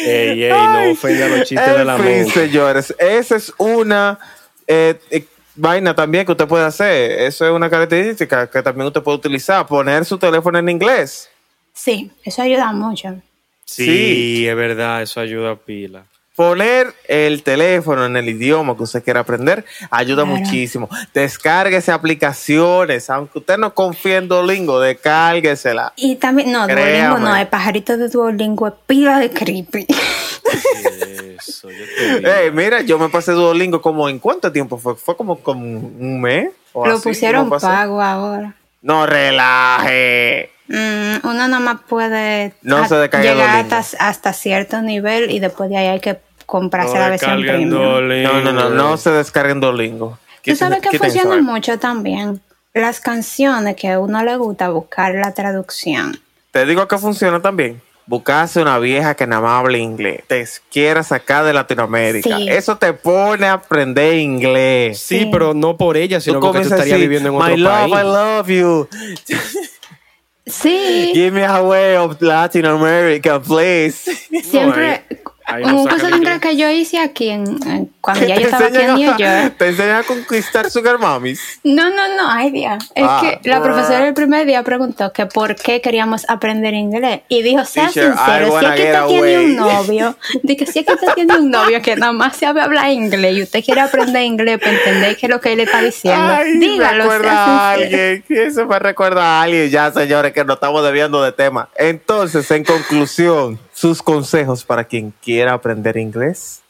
Ey, 0.05 0.43
ey, 0.43 0.51
no 0.51 0.91
ofenda 0.91 1.27
los 1.29 1.47
chistes 1.47 1.77
de 1.77 1.85
la 1.85 1.95
fin, 1.97 2.05
mente. 2.05 2.31
señores, 2.31 2.95
esa 2.99 3.35
es 3.35 3.53
una 3.57 4.19
eh, 4.67 4.99
eh, 5.09 5.25
vaina 5.55 5.95
también 5.95 6.25
que 6.25 6.31
usted 6.31 6.47
puede 6.47 6.65
hacer. 6.65 7.21
Eso 7.21 7.45
es 7.45 7.51
una 7.51 7.69
característica 7.69 8.49
que 8.49 8.61
también 8.61 8.87
usted 8.87 9.01
puede 9.01 9.17
utilizar. 9.17 9.65
Poner 9.67 10.05
su 10.05 10.17
teléfono 10.17 10.57
en 10.59 10.69
inglés. 10.69 11.29
Sí, 11.73 12.11
eso 12.23 12.41
ayuda 12.41 12.71
mucho. 12.71 13.15
Sí, 13.65 13.85
Sí. 13.85 14.47
es 14.47 14.55
verdad, 14.55 15.01
eso 15.01 15.19
ayuda 15.19 15.51
a 15.51 15.55
pila. 15.55 16.05
Poner 16.35 16.93
el 17.07 17.43
teléfono 17.43 18.05
en 18.07 18.17
el 18.17 18.27
idioma 18.27 18.75
que 18.75 18.83
usted 18.83 19.03
quiera 19.03 19.19
aprender 19.19 19.63
ayuda 19.91 20.23
Claro. 20.23 20.39
muchísimo. 20.39 20.89
Descárguese 21.13 21.91
aplicaciones. 21.91 23.09
Aunque 23.11 23.37
usted 23.37 23.57
no 23.57 23.73
confíe 23.75 24.17
en 24.17 24.27
Duolingo, 24.27 24.79
descárguesela. 24.79 25.93
Y 25.95 26.15
también, 26.15 26.51
no, 26.51 26.67
Duolingo 26.67 27.19
no, 27.19 27.35
el 27.35 27.47
pajarito 27.47 27.97
de 27.97 28.09
Duolingo 28.09 28.67
es 28.67 28.73
pila 28.87 29.19
de 29.19 29.29
creepy. 29.29 29.85
Eso, 31.37 31.69
yo 31.69 31.85
te 31.97 32.15
digo. 32.17 32.27
Ey, 32.29 32.51
mira, 32.51 32.81
yo 32.81 32.97
me 32.97 33.09
pasé 33.09 33.31
Duolingo 33.33 33.81
como 33.81 34.09
en 34.09 34.19
cuánto 34.19 34.51
tiempo 34.51 34.77
fue? 34.77 34.95
Fue 34.95 35.15
como, 35.15 35.39
como 35.39 35.61
un 35.61 36.19
mes. 36.21 36.49
o 36.73 36.85
Lo 36.87 36.95
así, 36.95 37.03
pusieron 37.09 37.49
pago 37.49 38.01
ahora. 38.01 38.55
No 38.81 39.05
relaje. 39.05 40.49
Mm, 40.67 41.15
uno 41.27 41.33
nada 41.47 41.59
más 41.59 41.81
puede 41.87 42.53
No 42.61 42.77
a- 42.77 42.87
se 42.87 42.95
descarga 42.95 43.31
llegar 43.33 43.65
hasta, 43.73 44.07
hasta 44.07 44.33
cierto 44.33 44.81
nivel 44.81 45.29
y 45.31 45.39
después 45.39 45.69
de 45.69 45.77
ahí 45.77 45.87
hay 45.87 45.99
que 45.99 46.19
comprarse 46.45 46.97
la 46.97 47.09
versión 47.09 47.41
premium. 47.41 47.69
No, 47.69 48.01
no, 48.41 48.51
no, 48.53 48.69
no 48.69 48.97
se 48.97 49.11
descarguen 49.11 49.59
Duolingo. 49.59 50.17
Tú 50.43 50.55
sabes 50.55 50.79
que 50.81 50.97
funciona 50.97 51.41
mucho 51.41 51.79
también. 51.79 52.41
Las 52.73 52.99
canciones 52.99 53.75
que 53.75 53.89
a 53.91 53.99
uno 53.99 54.23
le 54.23 54.35
gusta 54.37 54.69
buscar 54.69 55.13
la 55.15 55.33
traducción. 55.33 56.19
Te 56.51 56.65
digo 56.65 56.87
que 56.87 56.97
funciona 56.97 57.41
también. 57.41 57.81
Buscarse 58.05 58.61
una 58.61 58.79
vieja 58.79 59.15
que 59.15 59.25
nada 59.25 59.41
más 59.41 59.59
hable 59.61 59.77
inglés. 59.79 60.23
Te 60.27 60.45
quiera 60.71 61.03
sacar 61.03 61.45
de 61.45 61.53
Latinoamérica. 61.53 62.35
Sí. 62.35 62.49
Eso 62.49 62.77
te 62.77 62.91
pone 62.91 63.45
a 63.47 63.53
aprender 63.53 64.15
inglés. 64.15 64.99
Sí, 64.99 65.19
Sí. 65.19 65.29
pero 65.31 65.53
no 65.53 65.77
por 65.77 65.95
ella, 65.95 66.19
sino 66.19 66.39
porque 66.41 66.59
tú 66.61 66.73
estarías 66.73 66.99
viviendo 66.99 67.29
en 67.29 67.35
My 67.35 67.41
otro 67.43 67.57
love, 67.57 67.91
país. 67.91 67.95
I 67.95 68.03
love 68.03 68.47
you. 68.49 68.89
Sí, 70.45 71.11
Give 71.13 71.31
me 71.31 71.43
a 71.43 71.61
way 71.61 71.95
of 71.95 72.21
Latin 72.21 72.65
America, 72.65 73.39
please. 73.39 73.95
siempre. 74.43 75.03
Ahí- 75.45 75.63
un 75.63 75.79
inglés 75.79 76.03
inglés. 76.15 76.39
que 76.39 76.55
yo 76.57 76.69
hice 76.69 76.99
aquí, 76.99 77.29
en, 77.29 77.45
en- 77.67 77.89
cuando 78.01 78.25
ya 78.25 78.35
yo 78.35 78.41
estaba 78.47 78.65
aquí 78.67 78.77
en 78.77 78.95
New 78.95 79.17
York. 79.17 79.53
Te 79.57 79.67
enseñan 79.69 79.97
a 79.97 80.03
conquistar 80.03 80.69
sugar 80.69 80.99
mamis. 80.99 81.59
No, 81.63 81.89
no, 81.89 82.07
no, 82.17 82.29
ay 82.29 82.51
Dios. 82.51 82.83
Es 82.95 83.05
Ah, 83.07 83.19
que 83.41 83.49
la 83.49 83.59
bruh. 83.59 83.73
profesora 83.73 84.07
el 84.07 84.13
primer 84.13 84.45
día 84.45 84.63
preguntó 84.63 85.11
que 85.13 85.25
por 85.25 85.55
qué 85.55 85.81
queríamos 85.81 86.25
aprender 86.29 86.73
inglés. 86.73 87.21
Y 87.29 87.41
dijo, 87.41 87.63
sea 87.65 87.85
Teacher, 87.89 88.13
sincero, 88.13 88.59
si 88.59 88.65
get 88.65 88.75
usted 88.95 89.05
tiene 89.07 89.39
un 89.39 89.55
novio, 89.55 90.15
de 90.43 90.57
que 90.57 90.65
si 90.65 90.83
que 90.83 90.93
usted 90.93 91.13
tiene 91.15 91.37
un 91.37 91.49
novio 91.51 91.81
que 91.81 91.95
nada 91.95 92.11
más 92.11 92.35
sabe 92.37 92.61
hablar 92.61 92.89
inglés 92.91 93.37
y 93.37 93.43
usted 93.43 93.63
quiere 93.63 93.81
aprender 93.81 94.23
inglés 94.23 94.59
para 94.59 94.71
entender 94.71 95.15
qué 95.17 95.25
es 95.25 95.29
lo 95.29 95.39
que 95.39 95.51
él 95.53 95.57
le 95.57 95.63
está 95.63 95.81
diciendo, 95.81 96.33
Ay, 96.37 96.57
dígalo, 96.57 97.05
me 97.05 97.09
recuerda 97.17 97.45
a 97.45 97.71
alguien. 97.71 98.23
Eso 98.29 98.65
me 98.65 98.79
recuerda 98.79 99.23
a 99.23 99.41
alguien. 99.43 99.69
Ya, 99.69 99.91
señores, 99.91 100.33
que 100.33 100.43
nos 100.43 100.55
estamos 100.55 100.83
desviando 100.83 101.21
de 101.23 101.31
tema. 101.31 101.69
Entonces, 101.75 102.49
en 102.51 102.63
conclusión, 102.63 103.59
sus 103.83 104.01
consejos 104.01 104.63
para 104.63 104.85
quien 104.85 105.13
quiera 105.21 105.51
aprender 105.51 105.97
inglés. 105.97 106.61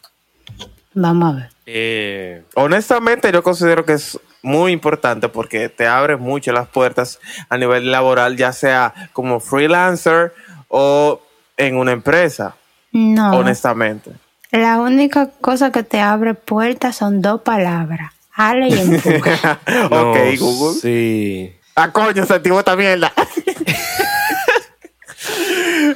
Vamos 0.96 1.32
a 1.32 1.36
ver. 1.38 1.50
Eh, 1.68 2.42
Honestamente, 2.56 3.32
yo 3.32 3.44
considero 3.44 3.86
que 3.86 3.94
es 3.94 4.20
muy 4.42 4.72
importante 4.72 5.30
porque 5.30 5.70
te 5.70 5.86
abre 5.86 6.18
mucho 6.18 6.52
las 6.52 6.68
puertas 6.68 7.20
a 7.50 7.58
nivel 7.60 7.92
laboral, 7.92 8.36
ya 8.36 8.52
sea 8.52 8.96
como 9.14 9.40
freelancer 9.40 10.34
o 10.70 11.22
en 11.56 11.78
una 11.78 11.92
empresa, 11.92 12.56
No, 12.92 13.38
honestamente. 13.38 14.10
la 14.50 14.80
única 14.80 15.30
cosa 15.40 15.72
que 15.72 15.84
te 15.84 16.00
abre 16.00 16.34
puertas 16.34 16.96
son 16.96 17.22
dos 17.22 17.42
palabras. 17.42 18.12
Ale 18.34 18.70
y 18.70 18.74
empuje. 18.74 19.22
no, 19.92 20.12
ok, 20.14 20.18
Google. 20.40 20.80
Sí. 20.82 21.56
Ah, 21.76 21.92
coño, 21.92 22.26
sentimos 22.26 22.58
esta 22.58 22.76
mierda. 22.76 23.14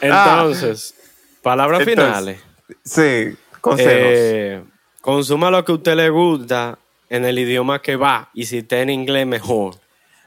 Entonces, 0.01 0.95
palabras 1.41 1.81
Entonces, 1.87 2.05
finales. 2.05 2.39
sí, 2.83 3.37
consejos. 3.61 3.91
Eh, 3.93 4.63
consuma 5.01 5.49
lo 5.51 5.63
que 5.63 5.71
a 5.71 5.75
usted 5.75 5.95
le 5.95 6.09
gusta 6.09 6.77
en 7.09 7.25
el 7.25 7.39
idioma 7.39 7.81
que 7.81 7.95
va. 7.95 8.29
Y 8.33 8.45
si 8.45 8.59
está 8.59 8.79
en 8.81 8.89
inglés, 8.89 9.25
mejor. 9.27 9.75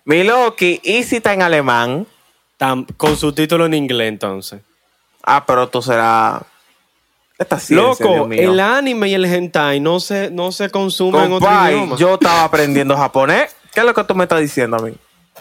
Mi 0.05 0.25
Loki, 0.25 0.81
¿y 0.83 1.03
si 1.05 1.17
está 1.17 1.33
en 1.35 1.43
alemán? 1.43 2.07
Tam- 2.59 2.87
con 2.97 3.17
su 3.17 3.33
título 3.33 3.67
en 3.67 3.75
inglés, 3.75 4.09
entonces. 4.09 4.61
Ah, 5.23 5.45
pero 5.47 5.69
tú 5.69 5.83
serás. 5.83 6.43
Esta 7.39 7.59
ciencia, 7.59 8.05
Loco, 8.05 8.15
Dios 8.15 8.29
mío. 8.29 8.53
el 8.53 8.61
anime 8.61 9.09
y 9.09 9.15
el 9.15 9.25
hentai 9.25 9.81
no 9.81 9.99
se, 9.99 10.31
no 10.31 10.53
se 10.53 10.69
consumen 10.69 11.23
en 11.25 11.33
otro 11.33 11.49
idioma. 11.71 11.97
yo 11.97 12.15
estaba 12.15 12.45
aprendiendo 12.45 12.95
japonés. 12.97 13.57
¿Qué 13.73 13.81
es 13.81 13.87
lo 13.87 13.95
que 13.95 14.05
tú 14.05 14.15
me 14.15 14.25
estás 14.25 14.41
diciendo 14.41 14.77
a 14.77 14.81
mí? 14.83 14.93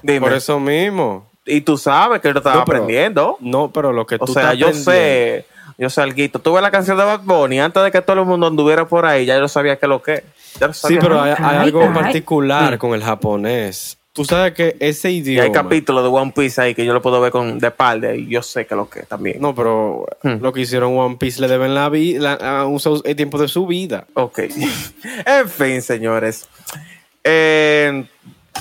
Dime. 0.01 0.21
Por 0.21 0.33
eso 0.33 0.59
mismo. 0.61 1.28
Y 1.49 1.61
tú 1.61 1.77
sabes 1.77 2.21
que 2.21 2.31
yo 2.31 2.37
estaba 2.37 2.57
No, 2.57 2.65
pero- 2.65 2.77
aprendiendo. 2.83 3.37
No, 3.41 3.71
pero 3.71 3.91
lo 3.91 4.05
que 4.05 4.15
O 4.15 4.19
tú 4.25 4.33
sea, 4.33 4.53
estás 4.53 4.57
yo 4.57 4.73
sé, 4.73 5.45
yo 5.77 5.89
sé 5.89 6.01
algo. 6.01 6.39
Tuve 6.39 6.61
la 6.61 6.71
canción 6.71 6.97
de 6.97 7.03
Bad 7.03 7.21
Bunny 7.23 7.59
antes 7.59 7.83
de 7.83 7.91
que 7.91 8.01
todo 8.01 8.19
el 8.21 8.25
mundo 8.25 8.47
anduviera 8.47 8.87
por 8.87 9.05
ahí, 9.05 9.25
ya 9.25 9.37
yo 9.37 9.47
sabía 9.47 9.77
que 9.77 9.87
lo 9.87 10.01
que. 10.01 10.23
Ya 10.59 10.67
lo 10.67 10.73
Sí, 10.73 10.81
sabía. 10.81 10.99
pero 10.99 11.21
hay, 11.21 11.31
hay 11.31 11.37
Ay, 11.39 11.57
algo 11.57 11.93
particular 11.93 12.77
con 12.77 12.93
el 12.93 13.03
japonés. 13.03 13.97
Tú 14.11 14.25
sabes 14.25 14.53
que 14.53 14.75
ese 14.79 15.11
y 15.11 15.17
idioma... 15.17 15.45
hay 15.45 15.51
capítulos 15.51 16.03
de 16.03 16.09
One 16.09 16.33
Piece 16.35 16.59
ahí 16.59 16.73
que 16.75 16.83
yo 16.83 16.93
lo 16.93 17.01
puedo 17.01 17.21
ver 17.21 17.31
con 17.31 17.59
de 17.59 17.71
palde 17.71 18.17
y 18.17 18.27
yo 18.27 18.41
sé 18.41 18.65
que 18.65 18.75
lo 18.75 18.89
que 18.89 19.03
también. 19.03 19.39
No, 19.39 19.53
pero 19.55 20.05
Hmm. 20.23 20.41
lo 20.41 20.51
que 20.51 20.61
hicieron 20.61 20.97
One 20.97 21.15
Piece 21.17 21.39
le 21.39 21.47
deben 21.47 21.73
la 21.75 21.87
vida, 21.89 22.37
el 23.05 23.15
tiempo 23.15 23.37
de 23.37 23.47
su 23.47 23.65
vida. 23.67 24.05
Ok. 24.15 24.39
en 25.25 25.47
fin, 25.49 25.81
señores. 25.81 26.47
Eh, 27.23 28.05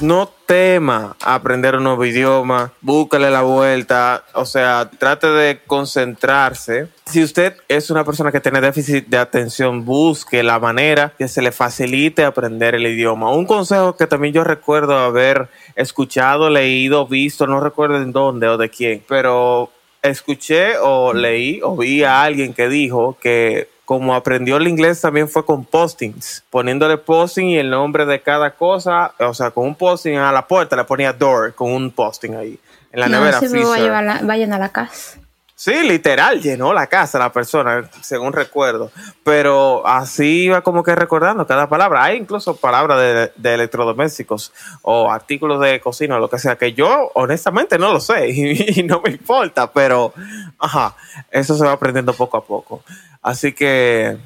no 0.00 0.30
tema 0.46 1.16
aprender 1.24 1.76
un 1.76 1.84
nuevo 1.84 2.04
idioma, 2.04 2.72
búscale 2.80 3.30
la 3.30 3.42
vuelta, 3.42 4.24
o 4.34 4.44
sea, 4.44 4.90
trate 4.98 5.26
de 5.26 5.60
concentrarse. 5.66 6.88
Si 7.06 7.22
usted 7.22 7.56
es 7.68 7.90
una 7.90 8.04
persona 8.04 8.32
que 8.32 8.40
tiene 8.40 8.60
déficit 8.60 9.06
de 9.06 9.18
atención, 9.18 9.84
busque 9.84 10.42
la 10.42 10.58
manera 10.58 11.12
que 11.18 11.28
se 11.28 11.42
le 11.42 11.52
facilite 11.52 12.24
aprender 12.24 12.74
el 12.74 12.86
idioma. 12.86 13.30
Un 13.30 13.46
consejo 13.46 13.96
que 13.96 14.06
también 14.06 14.34
yo 14.34 14.44
recuerdo 14.44 14.96
haber 14.96 15.48
escuchado, 15.74 16.50
leído, 16.50 17.06
visto, 17.06 17.46
no 17.46 17.60
recuerdo 17.60 17.96
en 17.96 18.12
dónde 18.12 18.48
o 18.48 18.56
de 18.56 18.70
quién, 18.70 19.02
pero 19.08 19.70
escuché 20.02 20.78
o 20.78 21.12
leí 21.12 21.60
o 21.62 21.76
vi 21.76 22.04
a 22.04 22.22
alguien 22.22 22.54
que 22.54 22.68
dijo 22.68 23.16
que 23.20 23.68
como 23.88 24.14
aprendió 24.14 24.58
el 24.58 24.68
inglés 24.68 25.00
también 25.00 25.30
fue 25.30 25.46
con 25.46 25.64
postings, 25.64 26.44
poniéndole 26.50 26.98
posting 26.98 27.46
y 27.46 27.56
el 27.56 27.70
nombre 27.70 28.04
de 28.04 28.20
cada 28.20 28.50
cosa, 28.50 29.14
o 29.18 29.32
sea, 29.32 29.50
con 29.50 29.64
un 29.64 29.74
posting 29.74 30.18
a 30.18 30.30
la 30.30 30.46
puerta 30.46 30.76
le 30.76 30.84
ponía 30.84 31.10
door 31.14 31.54
con 31.54 31.72
un 31.72 31.90
posting 31.90 32.34
ahí. 32.34 32.60
En 32.92 33.00
la 33.00 33.08
no, 33.08 33.18
nevera 33.20 33.40
si 33.40 33.48
me 33.48 33.64
voy 33.64 33.78
a 33.78 33.82
llevar 33.82 34.04
la- 34.04 34.20
vayan 34.24 34.52
a 34.52 34.58
la 34.58 34.68
casa. 34.68 35.18
Sí, 35.60 35.72
literal, 35.82 36.40
llenó 36.40 36.72
la 36.72 36.86
casa 36.86 37.18
la 37.18 37.32
persona, 37.32 37.90
según 38.00 38.32
recuerdo. 38.32 38.92
Pero 39.24 39.84
así 39.84 40.44
iba 40.44 40.60
como 40.60 40.84
que 40.84 40.94
recordando 40.94 41.48
cada 41.48 41.68
palabra. 41.68 42.04
Hay 42.04 42.16
incluso 42.16 42.54
palabras 42.54 42.96
de, 43.00 43.32
de 43.34 43.54
electrodomésticos 43.54 44.52
o 44.82 45.10
artículos 45.10 45.60
de 45.60 45.80
cocina 45.80 46.14
o 46.14 46.20
lo 46.20 46.30
que 46.30 46.38
sea, 46.38 46.54
que 46.54 46.74
yo 46.74 47.10
honestamente 47.14 47.76
no 47.76 47.92
lo 47.92 47.98
sé 47.98 48.28
y, 48.30 48.78
y 48.80 48.82
no 48.84 49.00
me 49.04 49.10
importa, 49.10 49.72
pero 49.72 50.14
ajá, 50.60 50.94
eso 51.32 51.56
se 51.56 51.64
va 51.64 51.72
aprendiendo 51.72 52.12
poco 52.12 52.36
a 52.36 52.44
poco. 52.44 52.84
Así 53.20 53.52
que, 53.52 54.16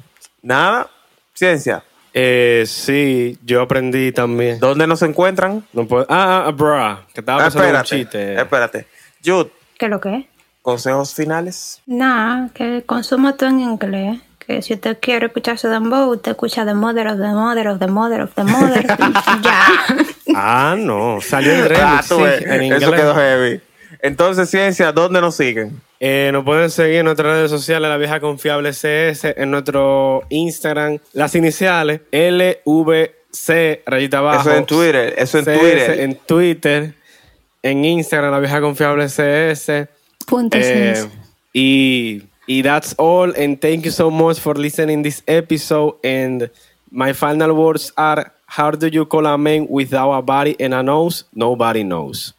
nada, 0.43 0.87
ciencia. 1.33 1.83
Eh, 2.13 2.65
sí, 2.67 3.39
yo 3.43 3.63
aprendí 3.63 4.11
también. 4.11 4.59
¿Dónde 4.59 4.85
nos 4.85 5.01
encuentran? 5.01 5.65
No 5.73 5.87
puedo, 5.87 6.05
ah, 6.09 6.53
ah, 6.55 7.01
que 7.11 7.21
estaba 7.21 7.39
Ah, 7.43 7.47
en 7.47 7.53
un 7.53 7.59
espérate, 7.59 7.87
chiste. 7.89 8.35
espérate. 8.39 8.87
Jude, 9.25 9.49
¿Qué 9.79 9.85
es 9.85 9.91
lo 9.91 9.99
que 9.99 10.15
es? 10.15 10.25
Consejos 10.63 11.13
finales. 11.13 11.79
Nada, 11.85 12.49
que 12.55 12.81
consuma 12.87 13.37
todo 13.37 13.49
en 13.49 13.59
inglés. 13.59 14.19
Que 14.39 14.61
si 14.61 14.73
usted 14.73 14.97
quiere 14.99 15.27
escuchar 15.27 15.57
su 15.57 15.67
dembow, 15.69 16.11
usted 16.11 16.31
escucha 16.31 16.65
The 16.65 16.73
Mother 16.73 17.07
of 17.07 17.17
the 17.17 17.27
Mother 17.27 17.67
of 17.67 17.79
the 17.79 17.87
Mother 17.87 18.21
of 18.23 18.33
the 18.33 18.43
Mother. 18.43 18.85
ya. 19.43 19.67
Ah, 20.35 20.75
no, 20.77 21.19
salió 21.21 21.53
el 21.53 21.69
remix, 21.69 21.81
Ah, 21.85 22.03
tú 22.09 22.15
sí, 22.17 22.43
en 22.45 22.51
eso 22.63 22.63
inglés. 22.63 22.89
quedó 23.01 23.15
heavy. 23.15 23.61
Entonces, 24.01 24.49
ciencia, 24.49 24.91
¿dónde 24.91 25.21
nos 25.21 25.35
siguen? 25.35 25.79
Eh, 26.01 26.29
nos 26.33 26.43
pueden 26.43 26.69
seguir 26.69 26.97
en 26.97 27.05
nuestras 27.05 27.31
redes 27.31 27.49
sociales, 27.51 27.87
La 27.87 27.95
Vieja 27.95 28.19
Confiable 28.19 28.71
CS, 28.73 29.23
en 29.37 29.49
nuestro 29.51 30.23
Instagram, 30.27 30.97
las 31.13 31.33
iniciales 31.35 32.01
LVC, 32.11 33.83
rayita 33.85 34.17
abajo. 34.17 34.49
Eso 34.49 34.57
en 34.57 34.65
Twitter, 34.65 35.13
eso 35.17 35.39
en 35.39 35.45
CS, 35.45 35.59
Twitter. 35.59 35.99
En 36.01 36.15
Twitter, 36.15 36.93
en 37.61 37.85
Instagram, 37.85 38.31
La 38.31 38.39
Vieja 38.39 38.59
Confiable 38.59 39.05
CS. 39.07 39.87
Punto 40.33 40.57
Eh, 40.57 40.95
seis. 40.95 41.07
y, 41.53 42.23
y 42.47 42.61
that's 42.63 42.95
all. 42.97 43.33
And 43.37 43.59
thank 43.61 43.85
you 43.85 43.91
so 43.91 44.09
much 44.09 44.39
for 44.39 44.57
listening 44.57 45.03
this 45.03 45.21
episode. 45.27 45.95
And 46.03 46.49
my 46.89 47.13
final 47.13 47.53
words 47.53 47.93
are: 47.95 48.33
How 48.47 48.71
do 48.71 48.87
you 48.87 49.05
call 49.05 49.27
a 49.27 49.37
man 49.37 49.67
without 49.69 50.11
a 50.13 50.21
body 50.21 50.55
and 50.59 50.73
a 50.73 50.81
nose? 50.81 51.25
Nobody 51.35 51.83
knows. 51.83 52.33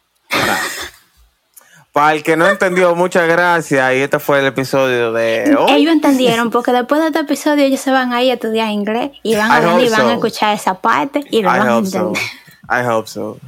Para 1.93 2.13
el 2.15 2.23
que 2.23 2.35
no 2.35 2.45
entendió, 2.47 2.93
muchas 2.95 3.27
gracias. 3.29 3.93
Y 3.95 3.99
este 4.01 4.19
fue 4.19 4.39
el 4.39 4.47
episodio 4.47 5.13
de 5.13 5.55
hoy. 5.57 5.71
Ellos 5.71 5.93
entendieron, 5.93 6.49
porque 6.51 6.73
después 6.73 6.99
de 6.99 7.07
este 7.07 7.19
episodio 7.19 7.63
ellos 7.63 7.79
se 7.79 7.91
van 7.91 8.11
a 8.11 8.21
ir 8.21 8.31
a 8.31 8.33
estudiar 8.33 8.69
inglés 8.71 9.11
y 9.23 9.35
van 9.35 9.49
I 9.51 9.55
a 9.55 9.59
venir 9.61 9.85
y 9.85 9.87
hope 9.87 9.91
van 9.91 10.01
a 10.01 10.09
so. 10.09 10.13
escuchar 10.15 10.53
esa 10.53 10.73
parte 10.81 11.23
y 11.31 11.41
lo 11.41 11.49
I 11.49 11.59
van 11.59 11.67
a 11.69 11.77
hope 11.77 11.87
so. 11.87 11.97
entender. 11.99 12.21
I 12.69 12.83
hope 12.85 13.07
so. 13.07 13.39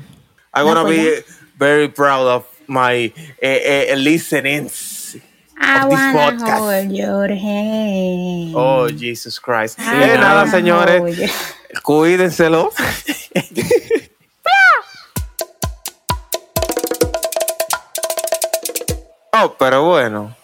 I'm 0.53 0.65
No, 0.65 0.73
gonna 0.73 0.83
pues 0.83 0.97
be 0.97 1.23
very 1.57 1.89
proud 1.89 2.27
of 2.27 2.45
my 2.67 3.11
eh, 3.41 3.89
eh, 3.91 3.95
listenings 3.95 5.15
I 5.59 5.83
of 5.83 5.89
this 5.89 5.99
wanna 5.99 6.37
podcast. 6.37 6.59
hold 6.59 6.91
your 6.91 7.27
hand. 7.29 8.53
Oh, 8.55 8.89
Jesus 8.89 9.39
Christ. 9.39 9.79
Eh, 9.79 10.17
nada, 10.17 10.45
señores. 10.47 11.01
Cuídenselo. 11.81 12.71
oh, 19.33 19.55
pero 19.57 19.83
bueno. 19.83 20.35